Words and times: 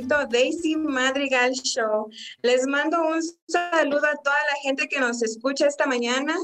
Daisy 0.00 0.76
Madrigal 0.76 1.52
Show. 1.52 2.08
Les 2.42 2.66
mando 2.66 3.02
un 3.02 3.20
saludo 3.46 4.06
a 4.06 4.16
toda 4.16 4.36
la 4.50 4.56
gente 4.62 4.88
que 4.88 4.98
nos 4.98 5.22
escucha 5.22 5.66
esta 5.66 5.86
mañana. 5.86 6.34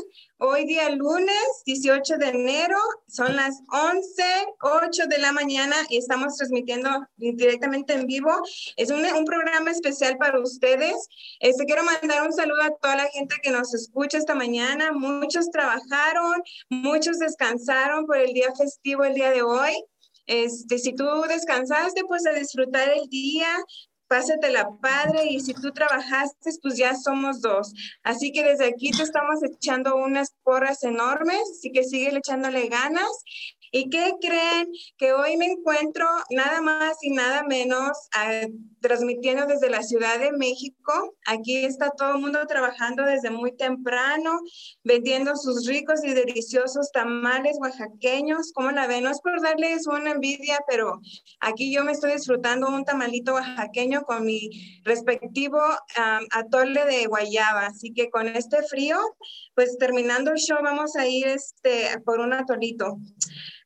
Hoy 0.41 0.67
día 0.67 0.91
lunes 0.91 1.63
18 1.65 2.19
de 2.19 2.29
enero, 2.29 2.79
son 3.09 3.35
las 3.35 3.61
11, 3.73 4.23
8 4.61 5.07
de 5.09 5.19
la 5.19 5.33
mañana 5.33 5.75
y 5.89 5.97
estamos 5.97 6.37
transmitiendo 6.37 6.91
directamente 7.17 7.95
en 7.95 8.07
vivo. 8.07 8.31
Es 8.77 8.91
un, 8.91 9.05
un 9.05 9.25
programa 9.25 9.71
especial 9.71 10.17
para 10.19 10.39
ustedes. 10.39 11.09
Este, 11.41 11.65
quiero 11.65 11.83
mandar 11.83 12.25
un 12.27 12.33
saludo 12.33 12.63
a 12.63 12.71
toda 12.71 12.97
la 12.97 13.09
gente 13.09 13.35
que 13.43 13.51
nos 13.51 13.75
escucha 13.75 14.19
esta 14.19 14.35
mañana. 14.35 14.93
Muchos 14.93 15.51
trabajaron, 15.51 16.43
muchos 16.69 17.19
descansaron 17.19 18.07
por 18.07 18.19
el 18.19 18.33
día 18.33 18.55
festivo 18.57 19.05
el 19.05 19.15
día 19.15 19.31
de 19.31 19.43
hoy. 19.43 19.73
Este, 20.29 20.79
si 20.79 20.95
tú 20.95 21.05
descansaste, 21.29 22.05
pues 22.05 22.27
a 22.27 22.33
disfrutar 22.33 22.89
el 22.91 23.09
día, 23.09 23.49
la 24.51 24.71
padre 24.81 25.27
y 25.27 25.41
si 25.41 25.53
tú 25.55 25.73
trabajaste, 25.73 26.51
pues 26.63 26.77
ya 26.77 26.95
somos 26.95 27.41
dos. 27.41 27.73
Así 28.03 28.33
que 28.33 28.43
desde 28.43 28.67
aquí 28.67 28.91
te 28.91 29.03
estamos 29.03 29.43
echando 29.43 29.97
unas 29.97 30.35
porras 30.43 30.83
enormes, 30.83 31.43
así 31.59 31.71
que 31.73 31.85
sigue 31.85 32.17
echándole 32.17 32.69
ganas 32.69 33.11
¿Y 33.71 33.91
qué 33.91 34.13
creen? 34.21 34.73
Que 34.97 35.13
hoy 35.13 35.37
me 35.37 35.47
encuentro 35.47 36.07
nada 36.31 36.61
más 36.61 36.97
y 37.03 37.11
nada 37.11 37.43
menos 37.45 37.97
transmitiendo 38.81 39.47
desde 39.47 39.71
la 39.71 39.83
Ciudad 39.83 40.19
de 40.19 40.33
México. 40.33 41.17
Aquí 41.27 41.65
está 41.65 41.91
todo 41.91 42.15
el 42.15 42.21
mundo 42.21 42.47
trabajando 42.47 43.05
desde 43.05 43.31
muy 43.31 43.57
temprano, 43.57 44.41
vendiendo 44.85 45.37
sus 45.37 45.67
ricos 45.67 46.05
y 46.05 46.15
deliciosos 46.15 46.91
tamales 46.93 47.57
oaxaqueños. 47.61 48.53
¿Cómo 48.55 48.71
la 48.71 48.87
ven? 48.87 49.05
No 49.05 49.11
es 49.11 49.21
por 49.21 49.41
darles 49.43 49.87
una 49.87 50.13
envidia, 50.13 50.59
pero 50.69 51.01
aquí 51.41 51.73
yo 51.73 51.85
me 51.85 51.93
estoy 51.93 52.13
disfrutando 52.13 52.69
un 52.69 52.85
tamalito 52.85 53.35
oaxaqueño 53.35 54.03
con 54.03 54.25
mi 54.25 54.51
respectivo 54.85 55.61
atole 56.31 56.85
de 56.85 57.07
guayaba. 57.07 57.67
Así 57.67 57.93
que 57.93 58.11
con 58.11 58.29
este 58.29 58.63
frío, 58.63 58.99
pues 59.59 59.77
terminando 59.77 60.31
el 60.31 60.37
show, 60.37 60.59
vamos 60.63 60.95
a 60.95 61.05
ir 61.09 61.27
este, 61.27 61.99
por 62.05 62.21
un 62.21 62.33
atolito. 62.33 62.97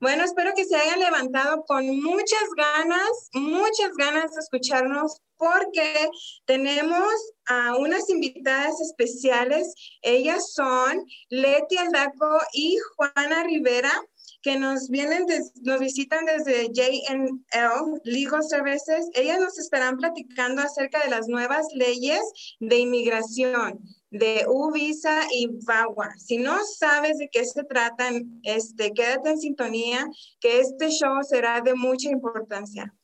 Bueno, 0.01 0.25
espero 0.25 0.55
que 0.57 0.65
se 0.65 0.75
hayan 0.75 1.01
levantado 1.01 1.65
con 1.67 1.85
muchas 2.01 2.45
ganas, 2.57 3.29
muchas 3.35 3.91
ganas 3.99 4.33
de 4.33 4.41
escucharnos 4.41 5.19
porque 5.37 6.09
tenemos 6.47 7.13
a 7.45 7.77
unas 7.77 8.09
invitadas 8.09 8.81
especiales. 8.81 9.75
Ellas 10.01 10.55
son 10.55 11.05
Leti 11.29 11.77
Aldaco 11.77 12.39
y 12.55 12.79
Juana 12.97 13.45
Rivera 13.45 13.93
que 14.41 14.59
nos 14.59 14.89
vienen, 14.89 15.27
nos 15.61 15.79
visitan 15.79 16.25
desde 16.25 16.71
JNL 16.73 18.01
Legal 18.05 18.43
Services. 18.43 19.11
Ellas 19.13 19.41
nos 19.41 19.59
estarán 19.59 19.99
platicando 19.99 20.63
acerca 20.63 21.05
de 21.05 21.11
las 21.11 21.29
nuevas 21.29 21.67
leyes 21.75 22.23
de 22.61 22.79
inmigración 22.79 23.79
de 24.13 24.45
U-Visa 24.47 25.23
y 25.33 25.49
VAWA. 25.65 26.15
Si 26.19 26.37
no 26.37 26.59
sabes 26.79 27.19
de 27.19 27.31
qué 27.31 27.45
se 27.45 27.65
tratan, 27.65 28.41
este, 28.43 28.93
quédate 28.93 29.31
en 29.31 29.39
sintonía, 29.39 30.07
que 30.39 30.61
este 30.61 30.91
show 30.91 31.23
será 31.23 31.63
de 31.63 31.75
mucha 31.75 32.11
importancia. 32.11 32.95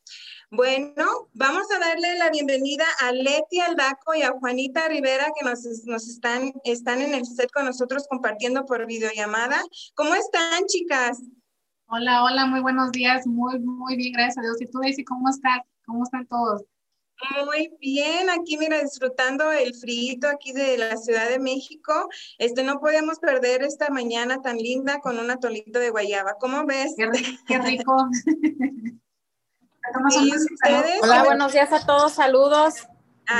Bueno, 0.50 1.28
vamos 1.32 1.64
a 1.74 1.78
darle 1.78 2.16
la 2.18 2.30
bienvenida 2.30 2.84
a 3.00 3.12
Leti 3.12 3.58
Aldaco 3.60 4.14
y 4.14 4.22
a 4.22 4.32
Juanita 4.32 4.88
Rivera 4.88 5.26
que 5.38 5.44
nos, 5.44 5.64
nos 5.84 6.08
están, 6.08 6.52
están 6.64 7.00
en 7.00 7.14
el 7.14 7.24
set 7.24 7.50
con 7.52 7.64
nosotros 7.64 8.06
compartiendo 8.08 8.64
por 8.66 8.86
videollamada. 8.86 9.62
¿Cómo 9.94 10.14
están, 10.14 10.64
chicas? 10.66 11.22
Hola, 11.86 12.22
hola, 12.22 12.46
muy 12.46 12.60
buenos 12.60 12.92
días. 12.92 13.26
Muy, 13.26 13.58
muy 13.60 13.96
bien, 13.96 14.12
gracias 14.12 14.38
a 14.38 14.42
Dios. 14.42 14.60
¿Y 14.60 14.66
tú, 14.66 14.78
Daisy, 14.80 15.04
cómo 15.04 15.30
estás? 15.30 15.60
¿Cómo 15.86 16.04
están 16.04 16.26
todos? 16.26 16.64
Muy 17.44 17.72
bien, 17.80 18.30
aquí 18.30 18.56
mira, 18.56 18.80
disfrutando 18.80 19.50
el 19.50 19.74
frío 19.74 20.28
aquí 20.32 20.52
de 20.52 20.78
la 20.78 20.96
Ciudad 20.96 21.28
de 21.28 21.40
México. 21.40 22.08
Este, 22.38 22.62
no 22.62 22.78
podíamos 22.78 23.18
perder 23.18 23.62
esta 23.62 23.90
mañana 23.90 24.40
tan 24.40 24.56
linda 24.56 25.00
con 25.00 25.18
un 25.18 25.30
atolito 25.30 25.80
de 25.80 25.90
guayaba. 25.90 26.34
¿Cómo 26.38 26.64
ves? 26.64 26.94
Qué, 26.96 27.58
rico. 27.58 28.08
Hola, 31.02 31.24
buenos 31.24 31.52
días 31.52 31.72
a 31.72 31.84
todos, 31.84 32.12
saludos. 32.12 32.86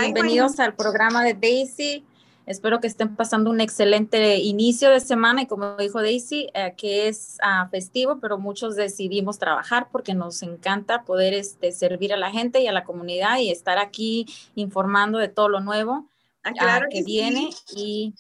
Bienvenidos 0.01 0.59
al 0.59 0.75
programa 0.75 1.23
de 1.23 1.35
Daisy. 1.35 2.05
Espero 2.49 2.81
que 2.81 2.87
estén 2.87 3.15
pasando 3.15 3.51
un 3.51 3.61
excelente 3.61 4.39
inicio 4.39 4.89
de 4.89 5.01
semana 5.01 5.43
y 5.43 5.47
como 5.47 5.77
dijo 5.77 6.01
Daisy, 6.01 6.49
eh, 6.55 6.73
que 6.79 7.07
es 7.07 7.37
ah, 7.43 7.69
festivo, 7.71 8.21
pero 8.21 8.39
muchos 8.39 8.75
decidimos 8.75 9.39
trabajar 9.39 9.89
porque 9.93 10.15
nos 10.15 10.43
encanta 10.43 11.05
poder 11.05 11.35
este, 11.35 11.73
servir 11.73 12.15
a 12.15 12.17
la 12.17 12.31
gente 12.31 12.63
y 12.63 12.67
a 12.67 12.73
la 12.73 12.85
comunidad 12.85 13.37
y 13.37 13.51
estar 13.51 13.77
aquí 13.77 14.25
informando 14.55 15.19
de 15.19 15.29
todo 15.29 15.51
lo 15.51 15.61
nuevo 15.61 16.09
ah, 16.43 16.53
ah, 16.59 16.81
que, 16.91 17.03
viene 17.03 17.51
y 17.77 18.15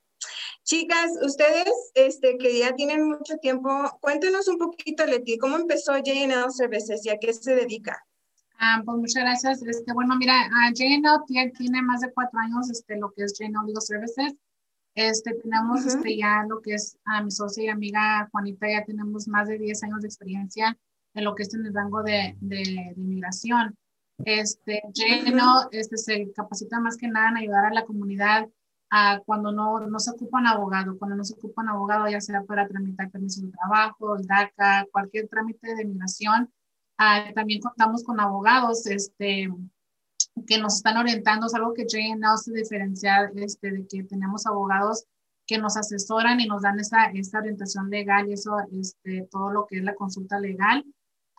Chicas, 0.63 1.11
ustedes 1.21 1.91
este, 1.93 2.37
que 2.37 2.59
ya 2.59 2.73
tienen 2.73 3.07
mucho 3.07 3.37
tiempo, 3.37 3.69
cuéntenos 4.01 4.47
un 4.47 4.57
poquito, 4.57 5.05
Leti, 5.05 5.37
¿cómo 5.37 5.57
empezó 5.57 5.97
JNL 5.97 6.51
Services 6.51 7.05
y 7.05 7.09
a 7.09 7.17
qué 7.17 7.33
se 7.33 7.55
dedica? 7.55 8.01
Ah, 8.59 8.81
pues 8.85 8.97
muchas 8.97 9.23
gracias. 9.23 9.61
Este, 9.63 9.93
bueno, 9.93 10.15
mira, 10.15 10.49
uh, 10.49 10.73
JNL 10.73 11.51
tiene, 11.57 11.81
más 11.81 12.01
de 12.01 12.13
cuatro 12.13 12.39
años 12.39 12.69
este, 12.71 12.97
lo 12.97 13.11
que 13.11 13.23
es 13.23 13.33
JNL 13.37 13.65
Legal 13.65 13.81
Services. 13.81 14.33
Este, 14.95 15.33
tenemos 15.33 15.85
este, 15.85 16.15
ya 16.15 16.45
lo 16.47 16.61
que 16.61 16.75
es 16.75 16.97
a 17.05 17.21
mi 17.23 17.31
socia 17.31 17.63
y 17.63 17.67
amiga 17.67 18.29
Juanita, 18.31 18.69
ya 18.69 18.85
tenemos 18.85 19.27
más 19.27 19.47
de 19.47 19.57
10 19.57 19.83
años 19.83 20.01
de 20.01 20.07
experiencia 20.07 20.77
en 21.15 21.23
lo 21.23 21.33
que 21.33 21.43
es 21.43 21.53
en 21.53 21.65
el 21.65 21.73
rango 21.73 22.03
de, 22.03 22.37
de, 22.39 22.93
inmigración. 22.95 23.75
Este, 24.23 24.81
Jeno 24.93 25.67
este, 25.71 25.97
se 25.97 26.31
capacita 26.33 26.79
más 26.79 26.95
que 26.97 27.07
nada 27.07 27.29
en 27.29 27.37
ayudar 27.37 27.65
a 27.65 27.73
la 27.73 27.85
comunidad 27.85 28.47
a 28.95 29.19
cuando 29.25 29.51
no, 29.51 29.79
no 29.79 29.99
se 29.99 30.11
ocupa 30.11 30.37
un 30.37 30.45
abogado, 30.45 30.99
cuando 30.99 31.15
no 31.15 31.23
se 31.23 31.33
ocupa 31.33 31.63
un 31.63 31.69
abogado, 31.69 32.07
ya 32.07 32.21
sea 32.21 32.43
para 32.43 32.67
tramitar 32.67 33.09
permiso 33.09 33.41
de 33.41 33.51
trabajo, 33.51 34.15
el 34.15 34.27
DACA, 34.27 34.85
cualquier 34.91 35.27
trámite 35.27 35.73
de 35.73 35.81
inmigración. 35.81 36.53
Ah, 36.99 37.31
también 37.33 37.59
contamos 37.59 38.03
con 38.03 38.19
abogados, 38.19 38.85
este, 38.85 39.49
que 40.45 40.59
nos 40.59 40.75
están 40.75 40.97
orientando, 40.97 41.47
es 41.47 41.55
algo 41.55 41.73
que 41.73 41.87
JNL 41.87 42.37
se 42.37 42.53
diferencia 42.53 43.31
este, 43.35 43.71
de 43.71 43.87
que 43.87 44.03
tenemos 44.03 44.45
abogados 44.45 45.05
que 45.47 45.57
nos 45.57 45.75
asesoran 45.75 46.39
y 46.39 46.45
nos 46.45 46.61
dan 46.61 46.79
esa, 46.79 47.05
esta 47.15 47.39
orientación 47.39 47.89
legal 47.89 48.29
y 48.29 48.33
eso, 48.33 48.57
este, 48.79 49.27
todo 49.31 49.49
lo 49.49 49.65
que 49.65 49.77
es 49.77 49.83
la 49.83 49.95
consulta 49.95 50.39
legal, 50.39 50.85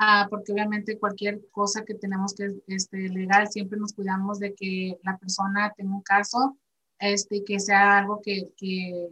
ah, 0.00 0.26
porque 0.28 0.52
obviamente 0.52 0.98
cualquier 0.98 1.40
cosa 1.52 1.84
que 1.84 1.94
tenemos 1.94 2.34
que 2.34 2.52
este, 2.66 3.08
legal, 3.10 3.46
siempre 3.46 3.78
nos 3.78 3.92
cuidamos 3.92 4.40
de 4.40 4.54
que 4.54 4.98
la 5.04 5.16
persona 5.18 5.72
tenga 5.76 5.94
un 5.94 6.02
caso, 6.02 6.58
este, 6.98 7.44
que 7.44 7.60
sea 7.60 7.98
algo 7.98 8.20
que, 8.22 8.52
que, 8.56 9.08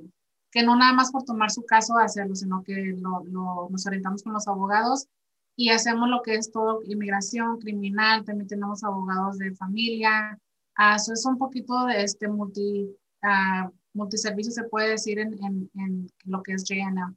que 0.51 0.63
no 0.63 0.77
nada 0.77 0.93
más 0.93 1.11
por 1.11 1.25
tomar 1.25 1.51
su 1.51 1.65
caso 1.65 1.99
hacerlo, 1.99 2.35
sino 2.35 2.63
que 2.63 2.75
lo, 2.99 3.25
lo, 3.25 3.69
nos 3.71 3.87
orientamos 3.87 4.23
con 4.23 4.33
los 4.33 4.49
abogados 4.49 5.07
y 5.57 5.71
hacemos 5.71 6.09
lo 6.09 6.23
que 6.23 6.35
es 6.35 6.51
todo 6.51 6.83
inmigración 6.85 7.59
criminal, 7.59 8.25
también 8.25 8.49
tenemos 8.49 8.83
abogados 8.85 9.39
de 9.39 9.55
familia, 9.55 10.39
uh, 10.79 10.97
eso 10.97 11.13
es 11.13 11.27
un 11.27 11.39
poquito 11.39 11.87
de 11.87 12.03
este 12.05 12.29
multi, 12.29 12.89
uh, 13.23 13.71
multiservicio 13.93 14.53
se 14.53 14.65
puede 14.65 14.91
decir 14.91 15.19
en, 15.19 15.35
en, 15.45 15.71
en 15.75 16.11
lo 16.25 16.43
que 16.43 16.55
es 16.55 16.65
JNL. 16.65 17.17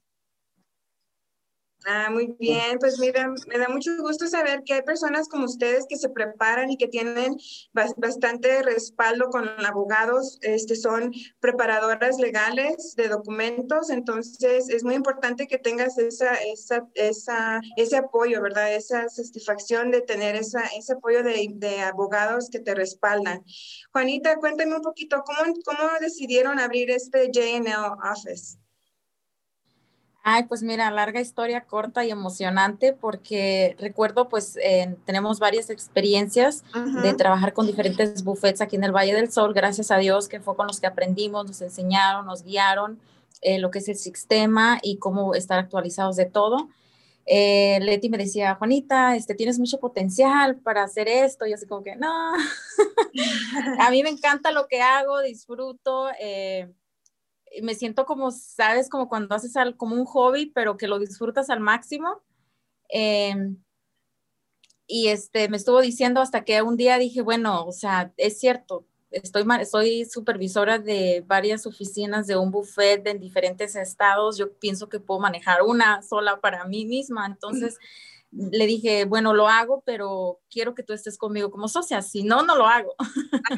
Ah, 1.87 2.09
muy 2.09 2.35
bien. 2.39 2.79
Pues 2.79 2.97
mira, 2.97 3.31
me 3.47 3.59
da 3.59 3.69
mucho 3.69 3.91
gusto 3.99 4.25
saber 4.27 4.63
que 4.63 4.73
hay 4.73 4.81
personas 4.81 5.29
como 5.29 5.45
ustedes 5.45 5.85
que 5.87 5.97
se 5.97 6.09
preparan 6.09 6.71
y 6.71 6.77
que 6.77 6.87
tienen 6.87 7.37
bastante 7.73 8.63
respaldo 8.63 9.29
con 9.29 9.47
abogados, 9.63 10.39
este, 10.41 10.75
son 10.75 11.11
preparadoras 11.39 12.17
legales 12.17 12.95
de 12.95 13.07
documentos, 13.07 13.91
entonces 13.91 14.67
es 14.69 14.83
muy 14.83 14.95
importante 14.95 15.45
que 15.45 15.59
tengas 15.59 15.99
esa, 15.99 16.33
esa, 16.33 16.87
esa, 16.95 17.61
ese 17.77 17.97
apoyo, 17.97 18.41
¿verdad? 18.41 18.73
Esa 18.73 19.07
satisfacción 19.07 19.91
de 19.91 20.01
tener 20.01 20.35
esa, 20.35 20.63
ese 20.75 20.93
apoyo 20.93 21.21
de, 21.21 21.35
abogados 21.81 22.49
que 22.49 22.59
te 22.59 22.73
respaldan. 22.73 23.43
Juanita, 23.91 24.37
cuéntame 24.37 24.75
un 24.75 24.81
poquito, 24.81 25.23
¿cómo, 25.23 25.53
cómo 25.63 25.89
decidieron 26.01 26.59
abrir 26.59 26.89
este 26.89 27.29
JNL 27.31 27.97
Office? 28.11 28.64
Ay, 30.27 30.45
pues 30.45 30.63
mira, 30.63 30.89
larga 30.89 31.21
historia 31.21 31.61
corta 31.61 32.03
y 32.03 32.09
emocionante 32.09 32.93
porque 32.93 33.75
recuerdo 33.77 34.27
pues 34.27 34.57
tenemos 35.05 35.39
varias 35.39 35.69
experiencias 35.69 36.63
de 37.03 37.13
trabajar 37.13 37.53
con 37.53 37.67
diferentes 37.67 38.23
buffets 38.23 38.59
aquí 38.59 38.75
en 38.75 38.83
el 38.85 38.91
Valle 38.91 39.13
del 39.13 39.31
Sol, 39.31 39.53
gracias 39.53 39.91
a 39.91 39.97
Dios 39.97 40.27
que 40.27 40.39
fue 40.39 40.55
con 40.55 40.65
los 40.65 40.79
que 40.79 40.87
aprendimos, 40.87 41.45
nos 41.45 41.61
enseñaron, 41.61 42.25
nos 42.25 42.43
guiaron 42.43 42.99
eh, 43.41 43.59
lo 43.59 43.69
que 43.69 43.77
es 43.77 43.87
el 43.87 43.95
sistema 43.95 44.79
y 44.81 44.97
cómo 44.97 45.35
estar 45.35 45.59
actualizados 45.59 46.15
de 46.15 46.25
todo. 46.25 46.69
Eh, 47.27 47.79
Leti 47.81 48.09
me 48.09 48.17
decía, 48.17 48.55
Juanita, 48.55 49.15
este, 49.15 49.35
tienes 49.35 49.59
mucho 49.59 49.79
potencial 49.79 50.55
para 50.57 50.83
hacer 50.83 51.07
esto. 51.07 51.45
Y 51.45 51.53
así 51.53 51.67
como 51.67 51.83
que, 51.83 51.95
no, 51.95 52.33
a 53.79 53.91
mí 53.91 54.01
me 54.01 54.09
encanta 54.09 54.51
lo 54.51 54.67
que 54.67 54.81
hago, 54.81 55.19
disfruto. 55.19 56.09
Eh, 56.19 56.71
me 57.61 57.75
siento 57.75 58.05
como, 58.05 58.31
sabes, 58.31 58.89
como 58.89 59.09
cuando 59.09 59.35
haces 59.35 59.55
algo 59.57 59.77
como 59.77 59.95
un 59.95 60.05
hobby, 60.05 60.47
pero 60.47 60.77
que 60.77 60.87
lo 60.87 60.99
disfrutas 60.99 61.49
al 61.49 61.59
máximo. 61.59 62.21
Em, 62.89 63.57
y 64.87 65.07
este, 65.07 65.49
me 65.49 65.57
estuvo 65.57 65.81
diciendo 65.81 66.21
hasta 66.21 66.43
que 66.43 66.61
un 66.61 66.77
día 66.77 66.97
dije, 66.97 67.21
bueno, 67.21 67.65
o 67.65 67.71
sea, 67.71 68.13
es 68.17 68.39
cierto, 68.39 68.85
estoy, 69.09 69.45
soy 69.65 70.05
supervisora 70.05 70.79
de 70.79 71.23
varias 71.25 71.65
oficinas 71.65 72.27
de 72.27 72.37
un 72.37 72.51
buffet 72.51 73.05
en 73.07 73.19
diferentes 73.19 73.75
estados. 73.75 74.37
Yo 74.37 74.53
pienso 74.53 74.89
que 74.89 74.99
puedo 74.99 75.19
manejar 75.19 75.63
una 75.63 76.01
sola 76.01 76.39
para 76.39 76.65
mí 76.65 76.85
misma. 76.85 77.25
Entonces, 77.25 77.79
le 78.35 78.67
dije, 78.67 79.05
bueno, 79.05 79.33
lo 79.33 79.47
hago, 79.47 79.81
pero 79.85 80.41
quiero 80.49 80.75
que 80.75 80.83
tú 80.83 80.93
estés 80.93 81.17
conmigo 81.17 81.51
como 81.51 81.67
socia, 81.67 82.01
si 82.01 82.23
no, 82.23 82.43
no 82.43 82.55
lo 82.55 82.65
hago. 82.65 82.95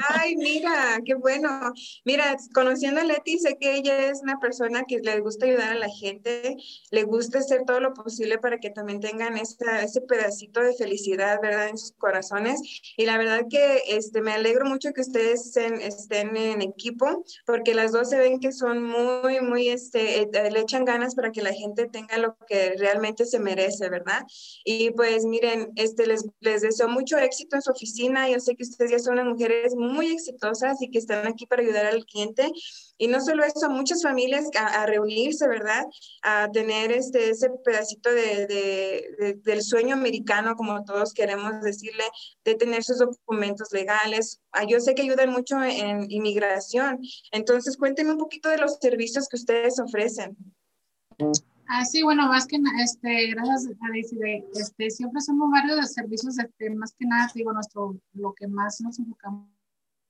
Ay, 0.09 0.35
mira, 0.35 0.99
qué 1.05 1.15
bueno. 1.15 1.73
Mira, 2.05 2.35
conociendo 2.53 3.01
a 3.01 3.03
Leti, 3.03 3.39
sé 3.39 3.57
que 3.59 3.75
ella 3.75 4.09
es 4.09 4.21
una 4.21 4.39
persona 4.39 4.83
que 4.87 4.99
le 4.99 5.19
gusta 5.19 5.45
ayudar 5.45 5.71
a 5.71 5.75
la 5.75 5.89
gente, 5.89 6.57
le 6.91 7.03
gusta 7.03 7.39
hacer 7.39 7.63
todo 7.65 7.79
lo 7.79 7.93
posible 7.93 8.37
para 8.37 8.59
que 8.59 8.69
también 8.69 8.99
tengan 8.99 9.37
ese 9.37 10.01
pedacito 10.01 10.61
de 10.61 10.73
felicidad, 10.73 11.39
¿verdad? 11.41 11.69
En 11.69 11.77
sus 11.77 11.93
corazones. 11.93 12.59
Y 12.97 13.05
la 13.05 13.17
verdad 13.17 13.45
que 13.49 13.83
este, 13.87 14.21
me 14.21 14.33
alegro 14.33 14.65
mucho 14.65 14.93
que 14.93 15.01
ustedes 15.01 15.55
estén, 15.55 16.37
en 16.37 16.61
equipo, 16.61 17.23
porque 17.45 17.73
las 17.73 17.91
dos 17.91 18.09
se 18.09 18.17
ven 18.17 18.39
que 18.39 18.51
son 18.51 18.83
muy, 18.83 19.39
muy, 19.41 19.69
este, 19.69 20.21
eh, 20.21 20.51
le 20.51 20.59
echan 20.59 20.85
ganas 20.85 21.15
para 21.15 21.31
que 21.31 21.41
la 21.41 21.53
gente 21.53 21.87
tenga 21.87 22.17
lo 22.17 22.37
que 22.47 22.75
realmente 22.77 23.25
se 23.25 23.39
merece, 23.39 23.89
¿verdad? 23.89 24.23
Y 24.69 24.91
pues 24.91 25.23
miren, 25.23 25.71
este, 25.77 26.05
les, 26.05 26.25
les 26.41 26.61
deseo 26.61 26.89
mucho 26.89 27.17
éxito 27.17 27.55
en 27.55 27.61
su 27.61 27.71
oficina. 27.71 28.29
Yo 28.29 28.37
sé 28.41 28.53
que 28.57 28.63
ustedes 28.63 28.91
ya 28.91 28.99
son 28.99 29.13
unas 29.13 29.27
mujeres 29.27 29.75
muy 29.77 30.07
exitosas 30.07 30.81
y 30.81 30.91
que 30.91 30.97
están 30.97 31.25
aquí 31.25 31.45
para 31.45 31.61
ayudar 31.61 31.85
al 31.85 32.05
cliente. 32.05 32.51
Y 32.97 33.07
no 33.07 33.21
solo 33.21 33.45
eso, 33.45 33.69
muchas 33.69 34.03
familias 34.03 34.49
a, 34.59 34.85
reunirse, 34.85 35.47
¿verdad? 35.47 35.85
A 36.21 36.51
tener 36.51 36.91
este, 36.91 37.29
ese 37.29 37.49
pedacito 37.63 38.09
de, 38.09 38.45
de, 38.45 39.39
del 39.41 39.61
sueño 39.61 39.93
americano, 39.93 40.57
como 40.57 40.83
todos 40.83 41.13
queremos 41.13 41.61
decirle, 41.61 42.03
de 42.43 42.55
tener 42.55 42.83
sus 42.83 42.97
documentos 42.97 43.71
legales. 43.71 44.41
Ah, 44.51 44.65
yo 44.67 44.81
sé 44.81 44.95
que 44.95 45.03
ayudan 45.03 45.31
mucho 45.31 45.63
en 45.63 46.11
inmigración. 46.11 46.99
Entonces, 47.31 47.77
cuéntenme 47.77 48.11
un 48.11 48.19
poquito 48.19 48.49
de 48.49 48.57
los 48.57 48.79
servicios 48.81 49.29
que 49.29 49.37
ustedes 49.37 49.79
ofrecen. 49.79 50.35
Ah, 51.69 51.83
sí, 51.83 52.01
bueno, 52.01 52.27
más 52.29 52.47
que 52.47 52.59
nada, 52.59 52.81
este, 52.81 53.27
gracias 53.31 53.67
a 53.81 53.89
Daisy, 53.89 54.17
este, 54.53 54.89
siempre 54.89 55.19
somos 55.19 55.51
varios 55.51 55.75
de 55.75 55.85
servicios, 55.85 56.39
este, 56.39 56.69
más 56.69 56.93
que 56.93 57.05
nada, 57.05 57.29
digo, 57.35 57.51
nuestro, 57.51 57.99
lo 58.13 58.33
que 58.33 58.47
más 58.47 58.79
nos 58.79 58.97
enfocamos 58.99 59.49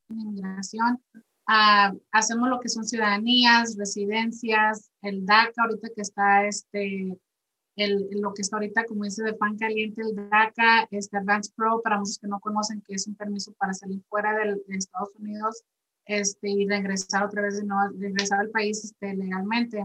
en 0.10 0.20
inmigración, 0.20 1.02
ah, 1.48 1.94
hacemos 2.12 2.50
lo 2.50 2.60
que 2.60 2.70
son 2.70 2.86
ciudadanías, 2.86 3.76
residencias, 3.76 4.92
el 5.02 5.26
DACA, 5.26 5.64
ahorita 5.64 5.90
que 5.96 6.02
está, 6.02 6.46
este, 6.46 7.18
el, 7.76 8.08
lo 8.12 8.36
que 8.36 8.44
está 8.44 8.58
ahorita, 8.58 8.86
como 8.86 9.06
dice, 9.06 9.24
de 9.24 9.34
pan 9.34 9.58
caliente, 9.58 10.04
el 10.04 10.16
DACA, 10.16 10.88
este 10.92 11.18
Advance 11.18 11.52
Pro, 11.56 11.82
para 11.82 11.98
muchos 11.98 12.20
que 12.20 12.28
no 12.28 12.40
conocen, 12.40 12.82
que 12.82 12.94
es 12.94 13.08
un 13.08 13.16
permiso 13.16 13.52
para 13.54 13.74
salir 13.74 14.04
fuera 14.10 14.32
de 14.36 14.62
Estados 14.70 15.10
Unidos, 15.16 15.64
este, 16.06 16.50
y 16.52 16.68
regresar 16.68 17.24
otra 17.24 17.42
vez, 17.42 17.58
de 17.58 17.66
nuevo, 17.66 17.94
regresar 17.98 18.42
al 18.42 18.52
país, 18.52 18.84
este, 18.84 19.16
legalmente 19.16 19.84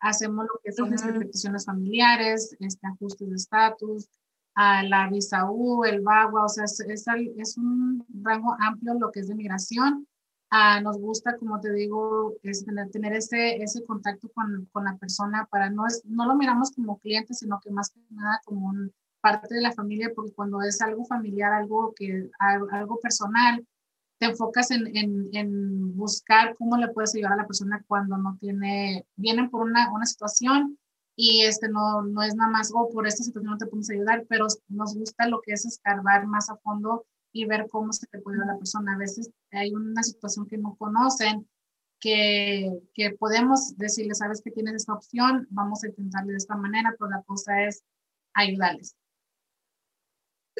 hacemos 0.00 0.44
lo 0.46 0.60
que 0.62 0.72
son 0.72 0.92
uh 0.92 1.18
peticiones 1.18 1.64
familiares, 1.64 2.56
este, 2.58 2.86
ajustes 2.86 3.28
de 3.28 3.36
estatus, 3.36 4.08
a 4.54 4.82
la 4.82 5.08
visa 5.08 5.50
U, 5.50 5.84
el 5.84 6.00
VAWA, 6.00 6.44
o 6.44 6.48
sea, 6.48 6.64
es, 6.64 6.80
es, 7.36 7.56
un 7.56 8.04
rango 8.22 8.56
amplio 8.58 8.94
lo 8.94 9.10
que 9.12 9.20
es 9.20 9.28
de 9.28 9.34
migración. 9.34 10.06
Uh, 10.52 10.82
nos 10.82 10.98
gusta, 10.98 11.36
como 11.36 11.60
te 11.60 11.72
digo, 11.72 12.34
es 12.42 12.64
tener, 12.64 12.90
tener 12.90 13.12
ese, 13.12 13.62
ese 13.62 13.84
contacto 13.84 14.28
con, 14.34 14.68
con, 14.72 14.84
la 14.84 14.96
persona 14.96 15.46
para 15.48 15.70
no, 15.70 15.86
es, 15.86 16.02
no 16.04 16.26
lo 16.26 16.34
miramos 16.34 16.72
como 16.72 16.98
cliente, 16.98 17.34
sino 17.34 17.60
que 17.62 17.70
más 17.70 17.90
que 17.90 18.00
nada 18.10 18.40
como 18.44 18.66
un, 18.66 18.92
parte 19.20 19.54
de 19.54 19.60
la 19.60 19.72
familia, 19.72 20.10
porque 20.14 20.32
cuando 20.32 20.62
es 20.62 20.80
algo 20.80 21.04
familiar, 21.04 21.52
algo, 21.52 21.92
que, 21.94 22.30
algo 22.38 22.98
personal, 23.00 23.64
te 24.20 24.26
enfocas 24.26 24.70
en, 24.70 24.86
en, 24.94 25.30
en, 25.32 25.96
buscar 25.96 26.54
cómo 26.56 26.76
le 26.76 26.88
puedes 26.88 27.14
ayudar 27.14 27.32
a 27.32 27.36
la 27.36 27.46
persona 27.46 27.82
cuando 27.88 28.18
no 28.18 28.36
tiene, 28.38 29.06
vienen 29.16 29.48
por 29.48 29.62
una, 29.62 29.90
una 29.92 30.04
situación 30.04 30.78
y 31.16 31.42
este 31.44 31.70
no, 31.70 32.02
no 32.02 32.22
es 32.22 32.34
nada 32.34 32.50
más, 32.50 32.70
oh, 32.74 32.90
por 32.90 33.06
esta 33.06 33.24
situación 33.24 33.52
no 33.52 33.58
te 33.58 33.64
podemos 33.64 33.88
ayudar, 33.88 34.26
pero 34.28 34.46
nos 34.68 34.94
gusta 34.94 35.26
lo 35.26 35.40
que 35.40 35.52
es 35.52 35.64
escarbar 35.64 36.26
más 36.26 36.50
a 36.50 36.56
fondo 36.56 37.06
y 37.32 37.46
ver 37.46 37.66
cómo 37.70 37.94
se 37.94 38.06
te 38.08 38.18
puede 38.18 38.36
ayudar 38.36 38.50
a 38.50 38.52
la 38.54 38.58
persona. 38.58 38.94
A 38.94 38.98
veces 38.98 39.30
hay 39.52 39.72
una 39.72 40.02
situación 40.02 40.46
que 40.46 40.58
no 40.58 40.76
conocen, 40.76 41.48
que, 41.98 42.78
que 42.92 43.12
podemos 43.12 43.74
decirle, 43.78 44.14
sabes 44.14 44.42
que 44.42 44.50
tienes 44.50 44.74
esta 44.74 44.92
opción, 44.92 45.46
vamos 45.50 45.82
a 45.82 45.88
intentarle 45.88 46.32
de 46.32 46.38
esta 46.38 46.56
manera, 46.56 46.94
pero 46.98 47.10
la 47.10 47.22
cosa 47.22 47.64
es 47.64 47.84
ayudarles. 48.34 48.94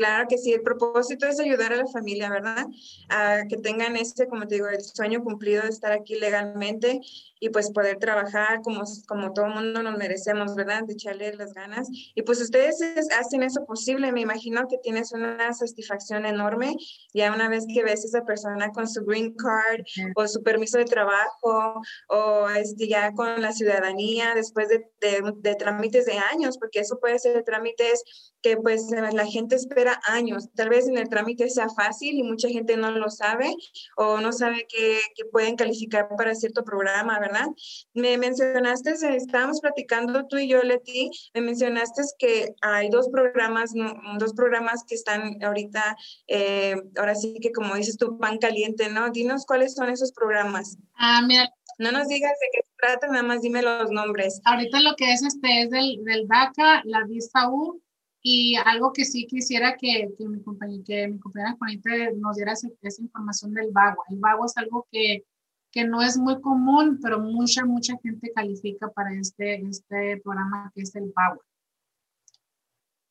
Claro 0.00 0.28
que 0.30 0.38
sí, 0.38 0.54
el 0.54 0.62
propósito 0.62 1.26
es 1.26 1.38
ayudar 1.40 1.74
a 1.74 1.76
la 1.76 1.86
familia, 1.86 2.30
¿verdad? 2.30 2.66
A 3.10 3.42
que 3.46 3.58
tengan 3.58 3.96
este, 3.96 4.28
como 4.28 4.48
te 4.48 4.54
digo, 4.54 4.66
el 4.66 4.80
sueño 4.80 5.22
cumplido 5.22 5.62
de 5.62 5.68
estar 5.68 5.92
aquí 5.92 6.14
legalmente 6.14 7.02
y 7.38 7.50
pues 7.50 7.70
poder 7.70 7.98
trabajar 7.98 8.62
como, 8.62 8.82
como 9.06 9.34
todo 9.34 9.48
mundo 9.48 9.82
nos 9.82 9.98
merecemos, 9.98 10.54
¿verdad? 10.54 10.84
De 10.84 10.94
echarle 10.94 11.34
las 11.34 11.52
ganas. 11.52 11.86
Y 12.14 12.22
pues 12.22 12.40
ustedes 12.40 12.80
hacen 13.18 13.42
eso 13.42 13.66
posible, 13.66 14.10
me 14.10 14.22
imagino 14.22 14.66
que 14.68 14.78
tienes 14.78 15.12
una 15.12 15.52
satisfacción 15.52 16.24
enorme 16.24 16.76
ya 17.12 17.30
una 17.34 17.50
vez 17.50 17.66
que 17.70 17.84
ves 17.84 18.02
a 18.04 18.06
esa 18.06 18.24
persona 18.24 18.70
con 18.70 18.88
su 18.88 19.04
green 19.04 19.34
card 19.34 19.82
o 20.16 20.26
su 20.26 20.42
permiso 20.42 20.78
de 20.78 20.86
trabajo 20.86 21.82
o 22.08 22.48
este, 22.48 22.88
ya 22.88 23.12
con 23.12 23.42
la 23.42 23.52
ciudadanía 23.52 24.34
después 24.34 24.70
de, 24.70 24.90
de, 25.02 25.30
de 25.36 25.54
trámites 25.56 26.06
de 26.06 26.16
años, 26.16 26.56
porque 26.56 26.80
eso 26.80 26.98
puede 26.98 27.18
ser 27.18 27.44
trámites 27.44 28.29
que 28.42 28.56
pues 28.56 28.86
la 28.90 29.26
gente 29.26 29.56
espera 29.56 30.00
años. 30.06 30.48
Tal 30.54 30.68
vez 30.68 30.88
en 30.88 30.98
el 30.98 31.08
trámite 31.08 31.48
sea 31.50 31.68
fácil 31.68 32.16
y 32.16 32.22
mucha 32.22 32.48
gente 32.48 32.76
no 32.76 32.90
lo 32.90 33.10
sabe 33.10 33.54
o 33.96 34.20
no 34.20 34.32
sabe 34.32 34.66
que, 34.68 34.98
que 35.14 35.24
pueden 35.26 35.56
calificar 35.56 36.08
para 36.16 36.34
cierto 36.34 36.64
programa, 36.64 37.18
¿verdad? 37.18 37.46
Me 37.94 38.18
mencionaste, 38.18 38.94
estábamos 39.16 39.60
platicando 39.60 40.26
tú 40.26 40.38
y 40.38 40.48
yo, 40.48 40.62
Leti, 40.62 41.10
me 41.34 41.40
mencionaste 41.40 42.02
que 42.18 42.54
hay 42.62 42.88
dos 42.90 43.08
programas, 43.08 43.72
dos 44.18 44.34
programas 44.34 44.84
que 44.84 44.94
están 44.94 45.42
ahorita, 45.42 45.96
eh, 46.26 46.76
ahora 46.96 47.14
sí 47.14 47.38
que 47.40 47.52
como 47.52 47.74
dices 47.74 47.96
tu 47.96 48.18
pan 48.18 48.38
caliente, 48.38 48.88
¿no? 48.88 49.10
Dinos 49.10 49.44
cuáles 49.46 49.74
son 49.74 49.90
esos 49.90 50.12
programas. 50.12 50.78
Ah, 50.94 51.22
mira. 51.26 51.52
No 51.78 51.92
nos 51.92 52.08
digas 52.08 52.32
de 52.38 52.46
qué 52.52 52.60
se 52.62 52.74
trata, 52.76 53.06
nada 53.06 53.22
más 53.22 53.40
dime 53.40 53.62
los 53.62 53.90
nombres. 53.90 54.42
Ahorita 54.44 54.80
lo 54.80 54.94
que 54.96 55.14
es 55.14 55.22
este 55.22 55.62
es 55.62 55.70
del, 55.70 56.04
del 56.04 56.28
DACA, 56.28 56.82
la 56.84 57.04
Vista 57.06 57.48
U, 57.48 57.80
y 58.22 58.56
algo 58.56 58.92
que 58.92 59.04
sí 59.04 59.26
quisiera 59.26 59.76
que, 59.76 60.10
que 60.16 60.28
mi, 60.28 60.42
compañera, 60.42 60.82
que 60.86 61.08
mi 61.08 61.18
compañera 61.18 61.56
Juanita 61.58 61.90
nos 62.16 62.36
diera 62.36 62.52
esa, 62.52 62.68
esa 62.82 63.02
información 63.02 63.54
del 63.54 63.70
VAGO. 63.72 64.02
El 64.10 64.18
VAGO 64.18 64.46
es 64.46 64.56
algo 64.56 64.86
que 64.90 65.24
que 65.70 65.84
no 65.84 66.02
es 66.02 66.18
muy 66.18 66.40
común, 66.40 66.98
pero 67.02 67.20
mucha, 67.20 67.64
mucha 67.64 67.96
gente 68.02 68.32
califica 68.34 68.88
para 68.88 69.14
este, 69.14 69.62
este 69.68 70.20
programa 70.22 70.70
que 70.74 70.82
es 70.82 70.94
el 70.96 71.12
Power. 71.12 71.40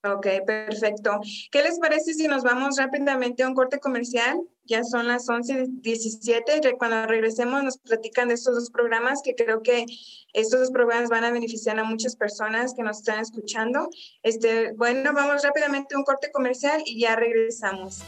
Ok, 0.01 0.27
perfecto. 0.45 1.19
¿Qué 1.51 1.61
les 1.61 1.77
parece 1.77 2.13
si 2.13 2.29
nos 2.29 2.43
vamos 2.43 2.77
rápidamente 2.77 3.43
a 3.43 3.49
un 3.49 3.53
corte 3.53 3.79
comercial? 3.79 4.39
Ya 4.63 4.85
son 4.85 5.07
las 5.09 5.27
11.17. 5.27 6.77
Cuando 6.77 7.05
regresemos 7.05 7.63
nos 7.63 7.77
platican 7.79 8.29
de 8.29 8.35
estos 8.35 8.55
dos 8.55 8.69
programas 8.69 9.21
que 9.21 9.35
creo 9.35 9.61
que 9.61 9.85
estos 10.31 10.61
dos 10.61 10.71
programas 10.71 11.09
van 11.09 11.25
a 11.25 11.31
beneficiar 11.31 11.77
a 11.79 11.83
muchas 11.83 12.15
personas 12.15 12.73
que 12.73 12.83
nos 12.83 12.99
están 12.99 13.19
escuchando. 13.19 13.89
Este, 14.23 14.71
bueno, 14.73 15.11
vamos 15.13 15.43
rápidamente 15.43 15.95
a 15.95 15.97
un 15.97 16.05
corte 16.05 16.31
comercial 16.31 16.81
y 16.85 17.01
ya 17.01 17.17
regresamos. 17.17 17.99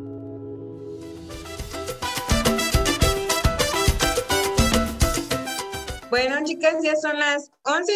Bueno, 6.10 6.44
chicas, 6.44 6.78
ya 6.82 6.96
son 6.96 7.20
las 7.20 7.52
11 7.64 7.94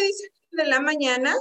de 0.52 0.64
la 0.66 0.78
mañana 0.78 1.34